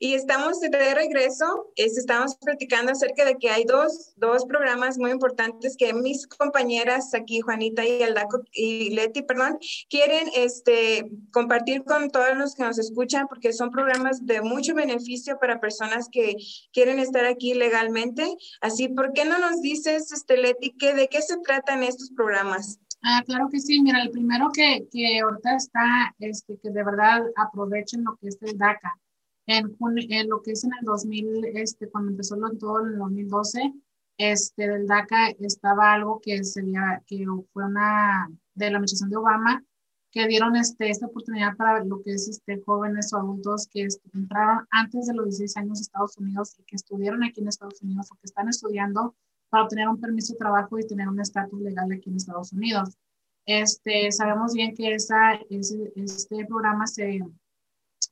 y 0.00 0.14
estamos 0.14 0.58
de 0.60 0.94
regreso. 0.94 1.72
estamos 1.76 2.34
platicando 2.36 2.90
acerca 2.90 3.24
de 3.24 3.36
que 3.36 3.50
hay 3.50 3.64
dos, 3.64 4.12
dos, 4.16 4.44
programas 4.46 4.98
muy 4.98 5.12
importantes 5.12 5.76
que 5.76 5.94
mis 5.94 6.26
compañeras 6.26 7.14
aquí, 7.14 7.40
Juanita 7.40 7.86
y 7.86 8.02
Aldaco 8.02 8.40
y 8.52 8.90
Leti, 8.90 9.22
perdón, 9.22 9.60
quieren 9.88 10.28
este, 10.34 11.08
compartir 11.30 11.84
con 11.84 12.10
todos 12.10 12.36
los 12.36 12.56
que 12.56 12.64
nos 12.64 12.80
escuchan 12.80 13.28
porque 13.28 13.52
son 13.52 13.70
programas 13.70 14.26
de 14.26 14.42
mucho 14.42 14.74
beneficio 14.74 15.38
para 15.38 15.60
personas 15.60 16.08
que 16.10 16.34
quieren 16.72 16.98
estar 16.98 17.24
aquí 17.26 17.54
legalmente. 17.54 18.36
Así, 18.60 18.88
¿por 18.88 19.12
qué 19.12 19.24
no 19.24 19.38
nos 19.38 19.60
dices, 19.62 20.10
este, 20.10 20.36
Leti, 20.36 20.72
que, 20.72 20.94
de 20.94 21.06
qué 21.06 21.22
se 21.22 21.36
tratan 21.38 21.84
estos 21.84 22.10
programas? 22.10 22.80
Ah, 23.02 23.22
claro 23.26 23.48
que 23.50 23.60
sí. 23.60 23.82
Mira, 23.82 24.02
el 24.02 24.10
primero 24.10 24.50
que, 24.52 24.86
que 24.90 25.20
ahorita 25.20 25.56
está, 25.56 26.14
este, 26.18 26.58
que 26.58 26.70
de 26.70 26.84
verdad 26.84 27.22
aprovechen 27.36 28.04
lo 28.04 28.16
que 28.16 28.28
es 28.28 28.38
el 28.42 28.56
DACA. 28.56 28.98
En, 29.46 29.76
en 30.08 30.28
lo 30.28 30.40
que 30.40 30.52
es 30.52 30.62
en 30.62 30.70
el 30.78 30.84
2000, 30.84 31.44
este, 31.56 31.88
cuando 31.88 32.12
empezó 32.12 32.36
todo 32.60 32.80
en 32.86 32.92
el 32.92 32.98
2012, 32.98 33.72
este, 34.18 34.68
del 34.68 34.86
DACA 34.86 35.30
estaba 35.40 35.92
algo 35.94 36.20
que 36.20 36.44
sería, 36.44 37.02
que 37.06 37.26
fue 37.52 37.64
una, 37.64 38.28
de 38.54 38.70
la 38.70 38.76
administración 38.76 39.10
de 39.10 39.16
Obama, 39.16 39.64
que 40.12 40.28
dieron 40.28 40.54
este, 40.54 40.90
esta 40.90 41.06
oportunidad 41.06 41.56
para 41.56 41.82
lo 41.84 42.02
que 42.02 42.12
es 42.12 42.28
este, 42.28 42.60
jóvenes 42.64 43.12
o 43.12 43.16
adultos 43.16 43.66
que 43.66 43.88
entraron 44.14 44.66
antes 44.70 45.06
de 45.06 45.14
los 45.14 45.24
16 45.24 45.56
años 45.56 45.78
a 45.78 45.82
Estados 45.82 46.16
Unidos 46.18 46.54
y 46.58 46.62
que 46.64 46.76
estudiaron 46.76 47.24
aquí 47.24 47.40
en 47.40 47.48
Estados 47.48 47.82
Unidos 47.82 48.12
o 48.12 48.14
que 48.16 48.26
están 48.26 48.48
estudiando 48.48 49.16
para 49.52 49.64
obtener 49.64 49.86
un 49.86 50.00
permiso 50.00 50.32
de 50.32 50.38
trabajo 50.38 50.78
y 50.78 50.86
tener 50.86 51.06
un 51.06 51.20
estatus 51.20 51.60
legal 51.60 51.92
aquí 51.92 52.08
en 52.08 52.16
Estados 52.16 52.54
Unidos. 52.54 52.96
Este, 53.44 54.10
sabemos 54.10 54.54
bien 54.54 54.74
que 54.74 54.94
esa, 54.94 55.34
este 55.50 56.46
programa 56.46 56.86
se 56.86 57.20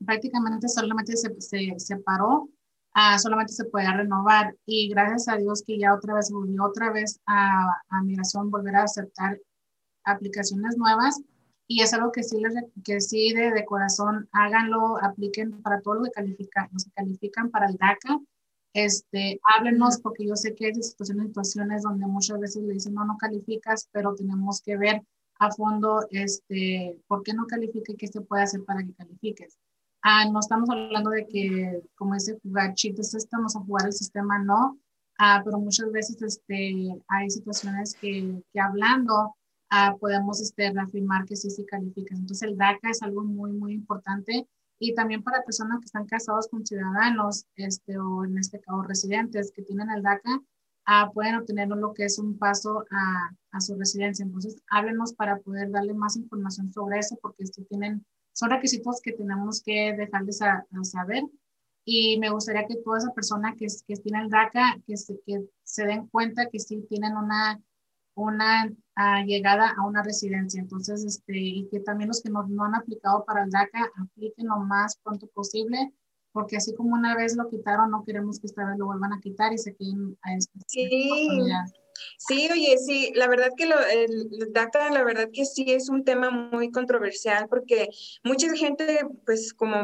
prácticamente 0.05 0.69
solamente 0.69 1.17
se, 1.17 1.31
se, 1.79 1.97
paró, 1.97 2.51
ah, 2.93 3.19
solamente 3.19 3.55
se 3.55 3.65
puede 3.65 3.91
renovar 3.91 4.55
y 4.67 4.91
gracias 4.91 5.29
a 5.29 5.39
Dios 5.39 5.63
que 5.67 5.79
ya 5.79 5.95
otra 5.95 6.15
vez 6.15 6.31
volvió 6.31 6.63
otra 6.63 6.93
vez 6.93 7.19
a, 7.25 7.71
a 7.89 8.03
migración 8.03 8.51
volver 8.51 8.77
a 8.77 8.83
aceptar 8.83 9.41
aplicaciones 10.05 10.77
nuevas 10.77 11.23
y 11.67 11.81
es 11.81 11.95
algo 11.95 12.13
que 12.13 12.23
sí, 12.23 12.39
les, 12.39 12.53
que 12.85 13.01
sí 13.01 13.33
de, 13.33 13.53
de 13.53 13.65
corazón 13.65 14.29
háganlo, 14.33 15.03
apliquen 15.03 15.63
para 15.63 15.81
todos 15.81 15.99
los 15.99 16.09
que 16.09 16.13
califican, 16.13 16.69
los 16.73 16.85
que 16.85 16.91
califican 16.91 17.51
para 17.51 17.67
el 17.67 17.77
DACA 17.79 18.21
este, 18.73 19.41
háblenos 19.55 20.01
porque 20.01 20.27
yo 20.27 20.37
sé 20.37 20.55
que 20.55 20.67
hay 20.67 20.75
situaciones, 20.75 21.29
situaciones 21.29 21.83
donde 21.83 22.07
muchas 22.07 22.39
veces 22.39 22.63
le 22.63 22.75
dicen, 22.75 22.95
no, 22.95 23.05
no 23.05 23.17
calificas, 23.19 23.89
pero 23.93 24.15
tenemos 24.15 24.61
que 24.63 24.77
ver 24.77 25.03
a 25.39 25.51
fondo, 25.51 26.07
este, 26.11 26.99
por 27.07 27.23
qué 27.23 27.33
no 27.33 27.47
califica 27.47 27.93
y 27.93 27.97
qué 27.97 28.07
se 28.07 28.21
puede 28.21 28.43
hacer 28.43 28.63
para 28.65 28.85
que 28.85 28.93
califiques. 28.93 29.59
Ah, 30.03 30.27
no 30.31 30.41
estamos 30.41 30.69
hablando 30.71 31.11
de 31.11 31.27
que, 31.27 31.83
como 31.95 32.15
dice, 32.15 32.39
jugar 32.43 32.75
chistes, 32.75 33.15
estamos 33.15 33.57
a 33.57 33.61
jugar 33.61 33.87
el 33.87 33.93
sistema, 33.93 34.39
no, 34.39 34.79
ah, 35.19 35.43
pero 35.45 35.59
muchas 35.59 35.91
veces 35.93 36.21
este, 36.23 36.95
hay 37.09 37.31
situaciones 37.31 37.95
que, 37.95 38.43
que 38.53 38.61
hablando 38.61 39.35
ah, 39.71 39.97
podemos 39.99 40.41
este, 40.41 40.71
reafirmar 40.73 41.25
que 41.25 41.37
sí, 41.37 41.51
sí 41.51 41.65
calificas. 41.65 42.19
Entonces 42.19 42.49
el 42.49 42.57
DACA 42.57 42.91
es 42.91 43.03
algo 43.03 43.23
muy, 43.25 43.53
muy 43.53 43.73
importante 43.73 44.47
y 44.83 44.95
también 44.95 45.23
para 45.23 45.45
personas 45.45 45.79
que 45.79 45.85
están 45.85 46.07
casados 46.07 46.49
con 46.49 46.67
ciudadanos, 46.67 47.45
este, 47.55 47.99
o 47.99 48.25
en 48.25 48.39
este 48.39 48.61
caso 48.61 48.83
residentes 48.83 49.53
que 49.55 49.63
tienen 49.63 49.91
el 49.91 50.03
DACA, 50.03 50.41
ah, 50.87 51.11
pueden 51.13 51.37
obtener 51.37 51.69
lo 51.69 51.93
que 51.93 52.07
es 52.07 52.19
un 52.19 52.39
paso 52.39 52.87
a, 52.91 53.31
a, 53.53 53.61
su 53.61 53.77
residencia. 53.77 54.25
Entonces, 54.25 54.57
háblenos 54.71 55.13
para 55.13 55.39
poder 55.39 55.71
darle 55.71 55.93
más 55.93 56.17
información 56.17 56.73
sobre 56.73 56.99
eso, 56.99 57.19
porque 57.21 57.47
si 57.47 57.63
tienen, 57.67 58.07
son 58.33 58.51
requisitos 58.51 59.03
que 59.03 59.13
tenemos 59.13 59.63
que 59.63 59.95
dejarles 59.95 60.41
a, 60.41 60.67
saber. 60.83 61.25
Y 61.85 62.19
me 62.19 62.31
gustaría 62.31 62.67
que 62.67 62.77
toda 62.77 62.99
esa 62.99 63.13
persona 63.13 63.55
que, 63.57 63.67
que 63.87 63.97
tiene 63.97 64.23
el 64.23 64.31
DACA, 64.31 64.79
que 64.87 64.97
se, 64.97 65.21
que 65.27 65.45
se 65.63 65.85
den 65.85 66.07
cuenta 66.07 66.49
que 66.51 66.59
sí 66.59 66.87
tienen 66.89 67.19
una 67.19 67.61
una 68.15 68.71
ah, 68.97 69.25
llegada 69.25 69.75
a 69.77 69.87
una 69.87 70.03
residencia. 70.03 70.61
Entonces, 70.61 71.05
este, 71.05 71.39
y 71.39 71.69
que 71.69 71.81
también 71.81 72.09
los 72.09 72.23
que 72.23 72.31
no, 72.31 72.47
no, 72.49 72.65
han 72.65 72.75
aplicado 72.75 73.25
para 73.25 73.45
el 73.45 73.51
DACA 73.51 73.91
apliquen 74.03 74.47
lo 74.47 74.59
más 74.59 74.99
pronto 75.03 75.27
posible, 75.29 75.93
porque 76.33 76.57
así 76.57 76.75
como 76.75 76.95
una 76.95 77.17
vez 77.17 77.37
lo 77.37 77.49
quitaron, 77.49 77.91
no 77.91 78.05
queremos 78.05 78.39
que 78.39 78.47
esta 78.47 78.67
vez 78.67 78.79
lo 78.79 78.87
vuelvan 78.87 79.13
a 79.13 79.21
quitar 79.21 79.53
y 79.53 79.59
se 79.59 79.75
queden 79.75 80.17
a 80.23 80.35
esta 80.35 80.59
Sí. 80.67 81.09
Sí, 82.17 82.49
oye, 82.51 82.79
sí, 82.79 83.13
la 83.15 83.29
verdad 83.29 83.51
que 83.57 83.67
lo, 83.67 83.77
el 83.79 84.53
DACA, 84.53 84.91
la 84.91 85.05
verdad 85.05 85.29
que 85.31 85.45
sí 85.45 85.65
es 85.69 85.91
un 85.91 86.03
tema 86.05 86.31
muy 86.31 86.71
controversial 86.71 87.47
porque 87.49 87.91
mucha 88.25 88.51
gente, 88.55 89.01
pues 89.27 89.53
como 89.53 89.83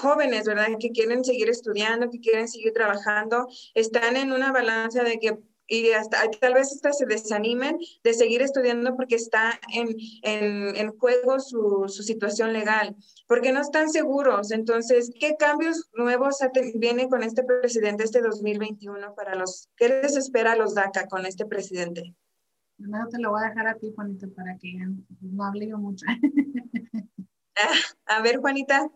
jóvenes, 0.00 0.46
¿verdad? 0.46 0.68
Que 0.78 0.90
quieren 0.90 1.24
seguir 1.24 1.48
estudiando, 1.48 2.10
que 2.10 2.20
quieren 2.20 2.48
seguir 2.48 2.72
trabajando, 2.72 3.46
están 3.74 4.16
en 4.16 4.32
una 4.32 4.52
balanza 4.52 5.02
de 5.02 5.18
que 5.18 5.38
y 5.66 5.92
hasta 5.92 6.30
tal 6.40 6.54
vez 6.54 6.72
hasta 6.72 6.92
se 6.92 7.06
desanimen 7.06 7.78
de 8.02 8.14
seguir 8.14 8.42
estudiando 8.42 8.94
porque 8.96 9.14
está 9.14 9.58
en, 9.72 9.88
en, 10.22 10.76
en 10.76 10.98
juego 10.98 11.40
su, 11.40 11.84
su, 11.88 12.02
situación 12.02 12.52
legal, 12.52 12.96
porque 13.26 13.52
no 13.52 13.60
están 13.60 13.90
seguros. 13.90 14.50
Entonces, 14.50 15.10
¿qué 15.18 15.36
cambios 15.38 15.90
nuevos 15.94 16.38
vienen 16.74 17.08
con 17.08 17.22
este 17.22 17.42
presidente 17.44 18.04
este 18.04 18.20
2021 18.20 19.14
para 19.14 19.34
los, 19.34 19.68
qué 19.76 19.88
les 19.88 20.16
espera 20.16 20.52
a 20.52 20.56
los 20.56 20.74
DACA 20.74 21.08
con 21.08 21.26
este 21.26 21.46
presidente? 21.46 22.14
Primero 22.76 23.08
te 23.08 23.18
lo 23.18 23.30
voy 23.30 23.42
a 23.44 23.48
dejar 23.48 23.68
a 23.68 23.74
ti, 23.74 23.92
Juanita, 23.94 24.26
para 24.34 24.56
que 24.58 24.72
no 25.20 25.44
hable 25.44 25.68
yo 25.68 25.78
mucho. 25.78 26.04
a 28.06 28.22
ver, 28.22 28.38
Juanita. 28.38 28.90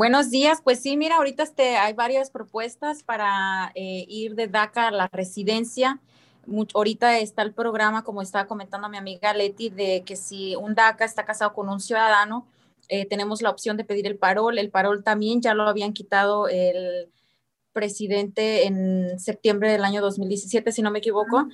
Buenos 0.00 0.30
días, 0.30 0.62
pues 0.64 0.80
sí, 0.80 0.96
mira, 0.96 1.16
ahorita 1.16 1.42
este, 1.42 1.76
hay 1.76 1.92
varias 1.92 2.30
propuestas 2.30 3.02
para 3.02 3.70
eh, 3.74 4.06
ir 4.08 4.34
de 4.34 4.46
DACA 4.48 4.88
a 4.88 4.90
la 4.90 5.08
residencia. 5.08 6.00
ahorita 6.72 7.18
está 7.18 7.42
el 7.42 7.52
programa, 7.52 8.02
como 8.02 8.22
estaba 8.22 8.46
comentando 8.46 8.88
mi 8.88 8.96
amiga 8.96 9.34
Leti, 9.34 9.68
de 9.68 10.02
que 10.06 10.16
si 10.16 10.56
un 10.56 10.74
DACA 10.74 11.04
está 11.04 11.26
casado 11.26 11.52
con 11.52 11.68
un 11.68 11.80
ciudadano, 11.80 12.46
eh, 12.88 13.04
tenemos 13.04 13.42
la 13.42 13.50
opción 13.50 13.76
de 13.76 13.84
pedir 13.84 14.06
el 14.06 14.16
parol. 14.16 14.56
El 14.58 14.70
parol 14.70 15.04
también 15.04 15.42
ya 15.42 15.52
lo 15.52 15.64
habían 15.64 15.92
quitado 15.92 16.48
el, 16.48 17.10
presidente 17.72 18.66
en 18.66 19.18
septiembre 19.18 19.70
del 19.70 19.84
año 19.84 20.00
2017, 20.02 20.72
si 20.72 20.82
no 20.82 20.90
me 20.90 20.98
equivoco, 20.98 21.48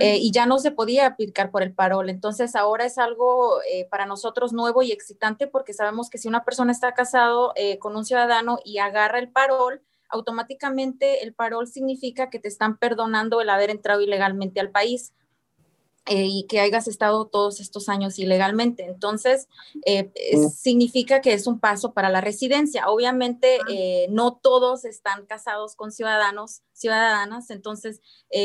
eh, 0.00 0.16
y 0.18 0.30
ya 0.32 0.46
no 0.46 0.58
se 0.58 0.70
podía 0.70 1.06
aplicar 1.06 1.50
por 1.50 1.62
el 1.62 1.72
parol. 1.72 2.10
Entonces 2.10 2.56
ahora 2.56 2.84
es 2.84 2.98
algo 2.98 3.60
eh, 3.70 3.86
para 3.90 4.06
nosotros 4.06 4.52
nuevo 4.52 4.82
y 4.82 4.92
excitante 4.92 5.46
porque 5.46 5.72
sabemos 5.72 6.10
que 6.10 6.18
si 6.18 6.28
una 6.28 6.44
persona 6.44 6.72
está 6.72 6.92
casado 6.92 7.52
eh, 7.56 7.78
con 7.78 7.96
un 7.96 8.04
ciudadano 8.04 8.58
y 8.64 8.78
agarra 8.78 9.18
el 9.18 9.30
parol, 9.30 9.82
automáticamente 10.08 11.22
el 11.22 11.34
parol 11.34 11.68
significa 11.68 12.30
que 12.30 12.38
te 12.38 12.48
están 12.48 12.78
perdonando 12.78 13.40
el 13.40 13.50
haber 13.50 13.70
entrado 13.70 14.00
ilegalmente 14.00 14.60
al 14.60 14.70
país. 14.70 15.12
Eh, 16.10 16.26
y 16.26 16.44
que 16.48 16.58
hayas 16.58 16.88
estado 16.88 17.28
todos 17.28 17.60
estos 17.60 17.88
años 17.88 18.18
ilegalmente. 18.18 18.84
Entonces, 18.84 19.48
eh, 19.86 20.10
significa 20.52 21.20
que 21.20 21.34
es 21.34 21.46
un 21.46 21.60
paso 21.60 21.92
para 21.92 22.10
la 22.10 22.20
residencia. 22.20 22.88
Obviamente, 22.88 23.60
eh, 23.68 24.08
no 24.10 24.34
todos 24.34 24.84
están 24.84 25.24
casados 25.26 25.76
con 25.76 25.92
ciudadanos, 25.92 26.62
ciudadanas. 26.72 27.50
Entonces, 27.50 28.00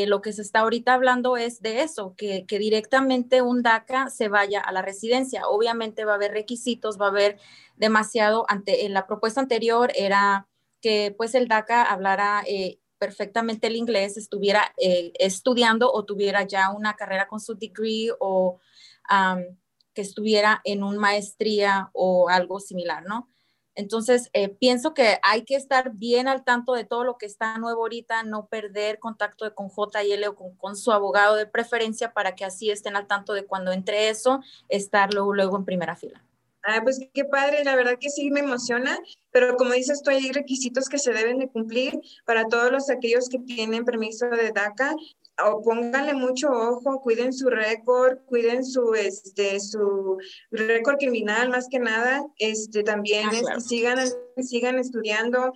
lo 0.06 0.22
que 0.22 0.32
se 0.32 0.44
está 0.44 0.60
ahorita 0.60 0.94
hablando 0.94 1.38
es 1.38 1.60
de 1.64 1.82
eso, 1.82 2.14
que, 2.16 2.46
que, 2.46 2.60
directamente 2.60 3.42
un 3.42 3.64
DACA 3.64 4.12
se 4.12 4.28
vaya 4.28 4.62
a 4.62 4.72
la 4.72 4.84
residencia. 4.84 5.48
Obviamente 5.48 6.06
va 6.06 6.12
a 6.12 6.16
haber 6.16 6.34
requisitos, 6.34 7.02
va 7.02 7.08
a 7.08 7.10
haber 7.10 7.40
demasiado. 7.78 8.46
Ante, 8.48 8.86
en 8.86 8.94
la 8.94 9.08
propuesta 9.08 9.42
anterior 9.42 9.92
era 9.96 10.48
que 10.82 11.16
pues 11.18 11.34
el 11.34 11.48
DACA 11.48 11.82
hablara 11.82 12.44
perfectamente 12.98 13.68
el 13.68 13.76
inglés, 13.76 14.18
estuviera 14.18 14.74
eh, 14.78 15.12
estudiando 15.20 15.92
o 15.92 16.06
tuviera 16.06 16.44
ya 16.44 16.72
una 16.72 16.96
carrera 16.96 17.28
con 17.28 17.40
su 17.40 17.56
degree 17.56 18.10
o 18.20 18.60
que 19.94 20.02
estuviera 20.02 20.62
en 20.64 20.84
una 20.84 21.00
maestría 21.00 21.90
o 21.94 22.28
algo 22.30 22.60
similar, 22.60 23.06
¿no? 23.06 23.30
Entonces, 23.76 24.30
eh, 24.32 24.50
pienso 24.50 24.94
que 24.94 25.20
hay 25.22 25.44
que 25.44 25.56
estar 25.56 25.92
bien 25.94 26.30
al 26.30 26.46
tanto 26.46 26.74
de 26.74 26.86
todo 26.86 27.04
lo 27.04 27.18
que 27.18 27.26
está 27.26 27.58
nuevo 27.58 27.82
ahorita, 27.82 28.24
no 28.24 28.48
perder 28.48 29.00
contacto 29.00 29.54
con 29.54 29.70
JL 29.70 30.28
o 30.30 30.36
con, 30.36 30.56
con, 30.56 30.78
su 30.78 30.94
abogado 30.94 31.36
de 31.36 31.46
preferencia 31.46 32.14
para 32.14 32.36
que 32.36 32.46
así 32.46 32.72
estén 32.72 32.96
al 32.96 33.08
tanto 33.08 33.34
de 33.34 33.46
cuando 33.46 33.74
entre 33.74 34.10
eso, 34.10 34.40
estar 34.70 35.14
luego, 35.14 35.34
luego 35.34 35.58
en 35.58 35.66
primera 35.66 35.96
fila. 35.98 36.24
Ah, 36.68 36.82
pues 36.84 37.00
qué 37.14 37.26
padre, 37.26 37.64
la 37.64 37.76
verdad 37.76 37.98
que 38.00 38.10
sí 38.10 38.32
me 38.32 38.40
emociona, 38.40 38.98
pero 39.32 39.56
como 39.56 39.74
dices 39.74 40.02
tú, 40.02 40.10
hay 40.10 40.32
requisitos 40.32 40.90
que 40.90 40.98
se 40.98 41.14
deben 41.14 41.38
de 41.38 41.48
cumplir 41.48 42.00
para 42.26 42.48
todos 42.48 42.72
los 42.72 42.90
aquellos 42.90 43.30
que 43.30 43.38
tienen 43.38 43.86
permiso 43.86 44.28
de 44.30 44.52
DACA 44.52 44.96
o 45.46 45.62
pónganle 45.62 46.14
mucho 46.14 46.50
ojo, 46.50 47.02
cuiden 47.02 47.34
su 47.34 47.50
récord, 47.50 48.20
cuiden 48.26 48.66
su, 48.66 48.96
este, 48.96 49.60
su 49.60 50.18
récord 50.50 50.98
criminal 50.98 51.50
más 51.50 51.68
que 51.70 51.80
nada, 51.80 52.26
este, 52.38 52.84
también 52.84 53.30
ah, 53.30 53.36
este, 53.36 53.62
sigan, 53.62 54.00
sigan 54.44 54.80
estudiando, 54.80 55.54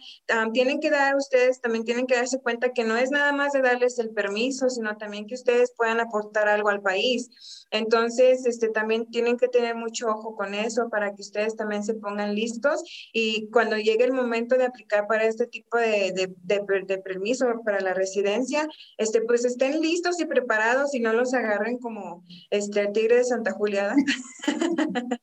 tienen 0.54 0.80
que 0.80 0.90
dar 0.90 1.16
ustedes, 1.16 1.62
también 1.62 1.86
tienen 1.86 2.08
que 2.08 2.16
darse 2.16 2.40
cuenta 2.40 2.74
que 2.74 2.84
no 2.84 2.98
es 2.98 3.12
nada 3.12 3.32
más 3.32 3.54
de 3.54 3.62
darles 3.62 4.00
el 4.00 4.12
permiso, 4.12 4.70
sino 4.70 4.98
también 4.98 5.28
que 5.28 5.36
ustedes 5.36 5.74
puedan 5.76 6.00
aportar 6.00 6.48
algo 6.48 6.70
al 6.70 6.82
país. 6.82 7.30
Entonces, 7.72 8.46
este, 8.46 8.70
también 8.70 9.10
tienen 9.12 9.38
que 9.38 9.48
tener 9.48 9.76
mucho 9.76 10.08
ojo 10.08 10.36
con 10.36 10.54
eso 10.54 10.90
para 10.90 11.14
que 11.14 11.22
ustedes 11.22 11.56
también 11.56 11.84
se 11.84 11.94
pongan 11.94 12.36
listos 12.36 12.84
y 13.14 13.50
cuando 13.50 13.78
llegue 13.78 14.04
el 14.04 14.14
momento 14.14 14.58
de 14.58 14.66
aplicar 14.66 15.08
para 15.08 15.26
este 15.26 15.48
tipo 15.48 15.78
de, 15.78 16.12
de, 16.14 16.34
de, 16.44 16.62
de 16.86 16.98
permiso 16.98 17.46
para 17.64 17.80
la 17.80 17.94
residencia, 17.94 18.68
este, 18.98 19.22
pues 19.22 19.46
estén 19.46 19.82
listos 19.82 20.20
y 20.20 20.26
preparados 20.26 20.94
y 20.94 21.00
no 21.00 21.14
los 21.14 21.34
agarren 21.34 21.78
como 21.78 22.24
este 22.50 22.88
tigre 22.88 23.18
de 23.18 23.24
Santa 23.24 23.52
Juliada. 23.52 23.96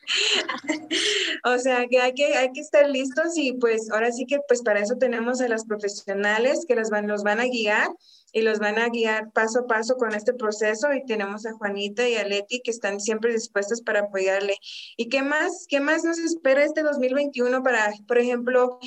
o 1.44 1.58
sea 1.58 1.86
que 1.88 2.00
hay 2.00 2.14
que 2.14 2.36
hay 2.36 2.52
que 2.52 2.60
estar 2.60 2.88
listos 2.88 3.36
y 3.36 3.45
pues 3.54 3.90
ahora 3.90 4.12
sí 4.12 4.26
que 4.26 4.38
pues 4.46 4.62
para 4.62 4.80
eso 4.80 4.96
tenemos 4.96 5.40
a 5.40 5.48
las 5.48 5.64
profesionales 5.64 6.64
que 6.66 6.74
los 6.74 6.90
van, 6.90 7.06
los 7.06 7.22
van 7.22 7.40
a 7.40 7.46
guiar 7.46 7.88
y 8.32 8.42
los 8.42 8.58
van 8.58 8.78
a 8.78 8.88
guiar 8.88 9.32
paso 9.32 9.60
a 9.60 9.66
paso 9.66 9.96
con 9.96 10.14
este 10.14 10.34
proceso 10.34 10.92
y 10.92 11.04
tenemos 11.06 11.46
a 11.46 11.52
Juanita 11.54 12.08
y 12.08 12.16
a 12.16 12.24
Leti 12.24 12.60
que 12.60 12.70
están 12.70 13.00
siempre 13.00 13.32
dispuestos 13.32 13.80
para 13.80 14.00
apoyarle. 14.00 14.56
¿Y 14.96 15.08
qué 15.08 15.22
más, 15.22 15.66
qué 15.68 15.80
más 15.80 16.04
nos 16.04 16.18
espera 16.18 16.64
este 16.64 16.82
2021 16.82 17.62
para, 17.62 17.92
por 18.06 18.18
ejemplo, 18.18 18.78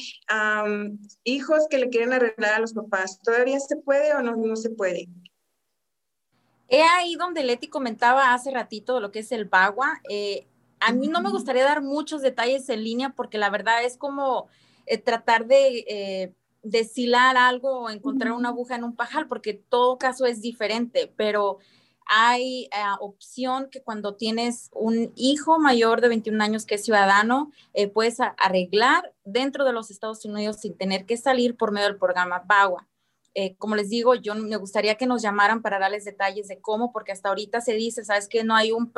hijos 1.24 1.68
que 1.70 1.80
le 1.80 1.89
quieren 1.89 2.13
arreglar 2.13 2.54
a 2.54 2.60
los 2.60 2.74
papás? 2.74 3.20
¿Todavía 3.24 3.60
se 3.60 3.78
puede 3.78 4.13
o 4.13 4.22
no, 4.22 4.36
no 4.36 4.56
se 4.56 4.70
puede? 4.70 5.08
He 6.68 6.84
ahí 6.84 7.16
donde 7.16 7.44
Leti 7.44 7.68
comentaba 7.68 8.34
hace 8.34 8.51
ratito 8.51 9.00
lo 9.00 9.12
que 9.12 9.20
es 9.20 9.32
el 9.32 9.46
bagua. 9.46 10.00
Eh, 10.10 10.46
a 10.79 10.93
mí 10.93 11.07
no 11.07 11.21
me 11.21 11.29
gustaría 11.29 11.63
dar 11.63 11.81
muchos 11.81 12.21
detalles 12.21 12.69
en 12.69 12.83
línea 12.83 13.09
porque 13.09 13.38
la 13.38 13.50
verdad 13.50 13.83
es 13.83 13.98
como 13.98 14.48
eh, 14.86 14.98
tratar 14.98 15.45
de 15.45 15.86
eh, 15.88 16.33
deshilar 16.63 17.38
algo 17.38 17.81
o 17.81 17.89
encontrar 17.89 18.33
una 18.33 18.50
aguja 18.50 18.75
en 18.75 18.83
un 18.83 18.95
pajal 18.95 19.27
porque 19.27 19.53
todo 19.53 19.98
caso 19.98 20.25
es 20.25 20.41
diferente, 20.41 21.13
pero 21.15 21.59
hay 22.12 22.67
opción 23.01 23.69
que 23.69 23.83
cuando 23.83 24.15
tienes 24.15 24.71
un 24.74 25.12
hijo 25.15 25.59
mayor 25.59 26.01
de 26.01 26.07
21 26.07 26.43
años 26.43 26.65
que 26.65 26.74
es 26.74 26.83
ciudadano, 26.83 27.51
puedes 27.93 28.17
arreglar 28.19 29.13
dentro 29.25 29.63
de 29.63 29.74
los 29.74 29.91
Estados 29.91 30.25
Unidos 30.25 30.57
sin 30.59 30.75
tener 30.75 31.05
que 31.05 31.17
salir 31.17 31.55
por 31.55 31.71
medio 31.71 31.88
del 31.88 32.00
programa 32.00 32.41
BAGUA. 32.48 32.88
Eh, 33.36 33.55
como 33.57 33.75
les 33.75 33.89
digo, 33.89 34.15
yo 34.15 34.33
me 34.33 34.57
gustaría 34.57 34.95
que 34.95 35.05
nos 35.05 35.21
llamaran 35.21 35.62
para 35.62 35.77
darles 35.77 36.03
detalles 36.03 36.48
de 36.48 36.59
cómo, 36.59 36.91
porque 36.91 37.12
hasta 37.12 37.29
ahorita 37.29 37.62
se 37.62 37.74
dice, 37.74 38.03
sabes 38.03 38.27
que 38.27 38.43
no 38.43 38.55
hay 38.55 38.71
un, 38.71 38.91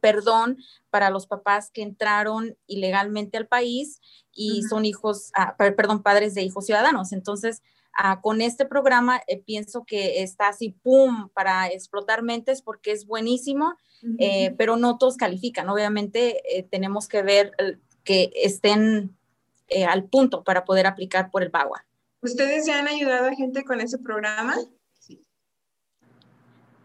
perdón 0.00 0.58
para 0.90 1.10
los 1.10 1.26
papás 1.26 1.70
que 1.70 1.82
entraron 1.82 2.56
ilegalmente 2.66 3.36
al 3.36 3.48
país 3.48 4.00
y 4.32 4.62
son 4.62 4.84
hijos, 4.84 5.30
ah, 5.34 5.56
perdón, 5.56 6.02
padres 6.02 6.34
de 6.34 6.42
hijos 6.42 6.66
ciudadanos. 6.66 7.12
Entonces, 7.12 7.62
ah, 7.92 8.20
con 8.20 8.40
este 8.40 8.66
programa 8.66 9.20
eh, 9.26 9.42
pienso 9.42 9.84
que 9.84 10.22
está 10.22 10.48
así, 10.48 10.70
¡pum!, 10.70 11.28
para 11.34 11.66
explotar 11.66 12.22
mentes 12.22 12.62
porque 12.62 12.92
es 12.92 13.04
buenísimo, 13.06 13.74
eh, 14.18 14.54
pero 14.56 14.76
no 14.76 14.96
todos 14.98 15.16
califican. 15.16 15.68
Obviamente 15.68 16.66
tenemos 16.70 17.08
que 17.08 17.22
ver 17.22 17.52
que 18.04 18.30
estén 18.36 19.16
al 19.88 20.04
punto 20.04 20.44
para 20.44 20.64
poder 20.64 20.86
aplicar 20.86 21.30
por 21.32 21.42
el 21.42 21.48
BAGUA. 21.48 21.84
¿Ustedes 22.20 22.66
ya 22.66 22.78
han 22.78 22.88
ayudado 22.88 23.28
a 23.28 23.34
gente 23.34 23.64
con 23.64 23.80
ese 23.80 23.98
programa? 23.98 24.54
Sí. 24.98 25.24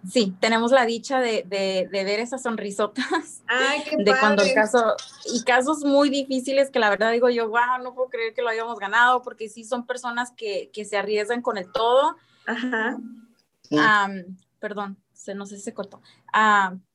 Sí, 0.09 0.35
tenemos 0.39 0.71
la 0.71 0.85
dicha 0.85 1.19
de, 1.19 1.43
de, 1.43 1.87
ver 1.91 2.19
esas 2.19 2.43
sonrisotas. 2.43 3.43
Ay, 3.47 3.83
qué 3.89 3.97
de 3.97 4.19
cuando 4.19 4.43
el 4.43 4.53
caso, 4.53 4.95
y 5.25 5.43
casos 5.43 5.83
muy 5.83 6.09
difíciles 6.09 6.71
que 6.71 6.79
la 6.79 6.89
verdad 6.89 7.11
digo 7.11 7.29
yo, 7.29 7.47
wow, 7.47 7.83
no 7.83 7.93
puedo 7.93 8.09
creer 8.09 8.33
que 8.33 8.41
lo 8.41 8.49
hayamos 8.49 8.79
ganado, 8.79 9.21
porque 9.21 9.49
sí 9.49 9.63
son 9.63 9.85
personas 9.85 10.31
que, 10.31 10.69
que 10.73 10.85
se 10.85 10.97
arriesgan 10.97 11.41
con 11.41 11.57
el 11.57 11.71
todo. 11.71 12.17
Ajá. 12.45 12.97
perdón, 14.59 14.97
se, 15.13 15.35
no 15.35 15.45
sé 15.45 15.57
si 15.57 15.63
se 15.63 15.73
cortó 15.73 16.01